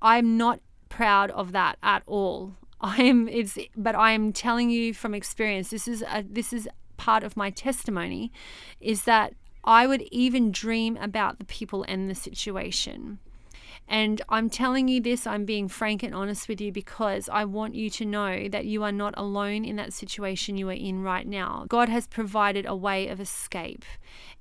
I'm 0.01 0.37
not 0.37 0.61
proud 0.89 1.31
of 1.33 1.53
that 1.53 1.79
at 1.83 2.03
all. 2.07 2.55
I 2.81 3.03
am 3.03 3.27
it's 3.29 3.59
but 3.77 3.95
I 3.95 4.13
am 4.13 4.33
telling 4.33 4.69
you 4.71 4.93
from 4.93 5.15
experience 5.15 5.71
this 5.71 5.89
is 5.89 6.03
a, 6.03 6.23
this 6.29 6.53
is 6.53 6.69
part 6.97 7.23
of 7.23 7.37
my 7.37 7.51
testimony 7.51 8.33
is 8.81 9.05
that 9.05 9.35
I 9.65 9.87
would 9.87 10.03
even 10.13 10.53
dream 10.53 10.97
about 10.99 11.39
the 11.39 11.45
people 11.45 11.85
and 11.89 12.09
the 12.09 12.15
situation. 12.15 13.19
And 13.89 14.21
I'm 14.29 14.51
telling 14.51 14.89
you 14.89 15.01
this, 15.01 15.27
I'm 15.27 15.45
being 15.45 15.69
frank 15.69 16.03
and 16.03 16.15
honest 16.15 16.49
with 16.49 16.61
you 16.61 16.73
because 16.73 17.29
I 17.29 17.45
want 17.45 17.75
you 17.75 17.89
to 17.91 18.05
know 18.05 18.49
that 18.49 18.65
you 18.67 18.83
are 18.83 18.93
not 18.93 19.15
alone 19.17 19.65
in 19.65 19.77
that 19.77 19.93
situation 19.93 20.57
you 20.57 20.69
are 20.69 20.73
in 20.73 21.03
right 21.03 21.27
now. 21.27 21.67
God 21.69 21.89
has 21.89 22.07
provided 22.07 22.67
a 22.67 22.75
way 22.75 23.09
of 23.09 23.21
escape. 23.21 23.85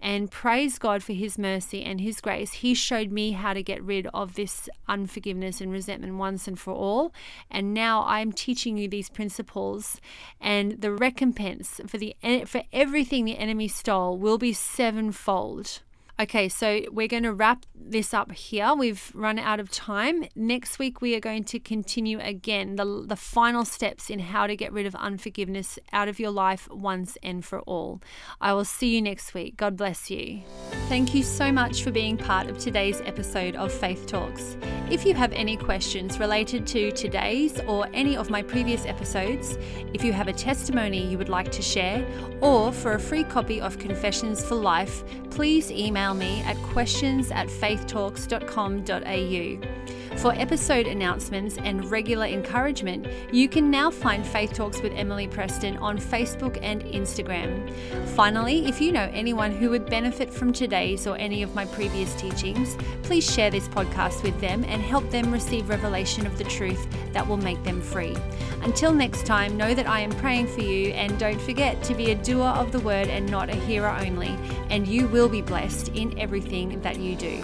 And 0.02 0.30
praise 0.30 0.78
God 0.78 1.04
for 1.04 1.14
His 1.14 1.38
mercy 1.38 1.84
and 1.84 2.02
His 2.02 2.22
grace. 2.22 2.54
He 2.54 2.74
showed 2.74 3.12
me 3.12 3.32
how 3.32 3.54
to 3.54 3.64
get 3.64 3.84
rid 3.84 4.08
of 4.14 4.36
this 4.36 4.70
unforgiveness 4.88 5.62
and 5.62 5.72
resentment 5.72 6.16
once 6.16 6.48
and 6.48 6.60
for 6.60 6.74
all. 6.74 7.14
And 7.50 7.74
now 7.74 8.04
I'm 8.06 8.32
teaching 8.32 8.78
you 8.78 8.88
these 8.88 9.10
principles, 9.10 10.00
and 10.42 10.82
the 10.82 10.92
recompense 10.92 11.82
for 11.88 11.98
the 11.98 12.16
for 12.46 12.64
everything 12.74 13.26
the 13.26 13.38
enemy 13.38 13.68
stole 13.68 14.18
will 14.18 14.38
be 14.38 14.54
sevenfold. 14.54 15.82
Okay, 16.18 16.48
so 16.48 16.82
we're 16.92 17.10
going 17.10 17.24
to 17.24 17.34
wrap 17.34 17.66
this 17.76 18.14
up 18.14 18.32
here. 18.32 18.74
We've 18.74 19.12
run 19.14 19.38
out 19.38 19.60
of 19.60 19.70
time. 19.70 20.26
Next 20.34 20.80
week, 20.80 21.02
we 21.02 21.14
are 21.14 21.20
going 21.20 21.44
to 21.46 21.60
continue 21.60 22.20
again 22.20 22.78
the, 22.78 23.04
the 23.06 23.18
final 23.18 23.66
steps 23.66 24.10
in 24.10 24.20
how 24.20 24.48
to 24.48 24.56
get 24.56 24.72
rid 24.72 24.86
of 24.86 24.96
unforgiveness 24.96 25.78
out 25.92 26.08
of 26.08 26.18
your 26.18 26.32
life 26.32 26.70
once 26.72 27.18
and 27.22 27.44
for 27.44 27.60
all. 27.62 28.02
I 28.40 28.54
will 28.54 28.64
see 28.64 28.96
you 28.96 29.02
next 29.02 29.34
week. 29.34 29.58
God 29.58 29.76
bless 29.76 30.10
you. 30.10 30.42
Thank 30.88 31.14
you 31.14 31.22
so 31.22 31.52
much 31.52 31.84
for 31.84 31.92
being 31.92 32.16
part 32.16 32.48
of 32.48 32.58
today's 32.60 33.02
episode 33.02 33.58
of 33.58 33.74
Faith 33.74 34.08
Talks. 34.08 34.56
If 34.92 35.04
you 35.04 35.16
have 35.16 35.34
any 35.34 35.58
questions 35.58 36.20
related 36.20 36.68
to 36.68 36.92
today's 36.92 37.60
or 37.62 37.88
any 37.92 38.16
of 38.16 38.30
my 38.30 38.44
previous 38.44 38.86
episodes, 38.86 39.58
if 39.96 40.04
you 40.04 40.14
have 40.14 40.28
a 40.28 40.34
testimony 40.34 41.04
you 41.04 41.18
would 41.18 41.28
like 41.28 41.52
to 41.54 41.64
share, 41.64 42.06
or 42.40 42.72
for 42.72 42.94
a 42.94 43.00
free 43.00 43.24
copy 43.24 43.60
of 43.60 43.80
Confessions 43.80 44.46
for 44.46 44.54
Life, 44.54 45.04
please 45.32 45.72
email 45.72 46.14
me 46.14 46.44
at 46.44 46.56
questions 46.58 47.32
at 47.32 47.48
faithtalks.com.au. 47.48 50.05
For 50.18 50.34
episode 50.34 50.88
announcements 50.88 51.58
and 51.58 51.92
regular 51.92 52.26
encouragement, 52.26 53.06
you 53.32 53.48
can 53.48 53.70
now 53.70 53.92
find 53.92 54.26
Faith 54.26 54.54
Talks 54.54 54.82
with 54.82 54.92
Emily 54.94 55.28
Preston 55.28 55.78
on 55.78 56.00
Facebook 56.00 56.58
and 56.64 56.82
Instagram. 56.84 57.72
Finally, 58.16 58.66
if 58.66 58.82
you 58.82 58.92
know 58.92 59.10
anyone 59.14 59.52
who 59.52 59.70
would 59.70 59.86
benefit 59.86 60.34
from 60.34 60.52
today's 60.52 61.06
or 61.06 61.16
any 61.18 61.44
of 61.44 61.54
my 61.54 61.66
previous 61.66 62.14
teachings, 62.16 62.76
please 63.04 63.32
share 63.32 63.52
this 63.52 63.68
podcast 63.68 64.24
with 64.24 64.40
them 64.42 64.64
and 64.64 64.82
help 64.82 65.08
them 65.12 65.32
receive 65.32 65.70
revelation 65.70 66.26
of 66.26 66.38
the 66.40 66.46
truth 66.46 66.88
that 67.14 67.28
will 67.28 67.38
make 67.38 67.64
them 67.64 67.80
free. 67.80 68.16
Until 68.64 68.94
next 68.94 69.28
time, 69.28 69.58
know 69.58 69.76
that 69.76 69.88
I 69.88 70.00
am 70.00 70.12
praying 70.12 70.48
for 70.48 70.62
you 70.62 70.92
and 70.94 71.20
don't 71.20 71.42
forget 71.42 71.84
to 71.84 71.94
be 71.94 72.12
a 72.12 72.16
doer 72.16 72.48
of 72.48 72.72
the 72.72 72.80
word 72.80 73.10
and 73.10 73.30
not 73.30 73.50
a 73.50 73.56
hearer 73.56 73.96
only, 74.02 74.36
and 74.72 74.88
you 74.88 75.08
will 75.08 75.30
be 75.30 75.44
blessed 75.44 75.90
in 75.90 76.18
everything 76.18 76.82
that 76.82 76.98
you 76.98 77.16
do. 77.16 77.44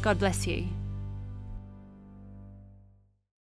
God 0.00 0.18
bless 0.18 0.46
you. 0.46 0.66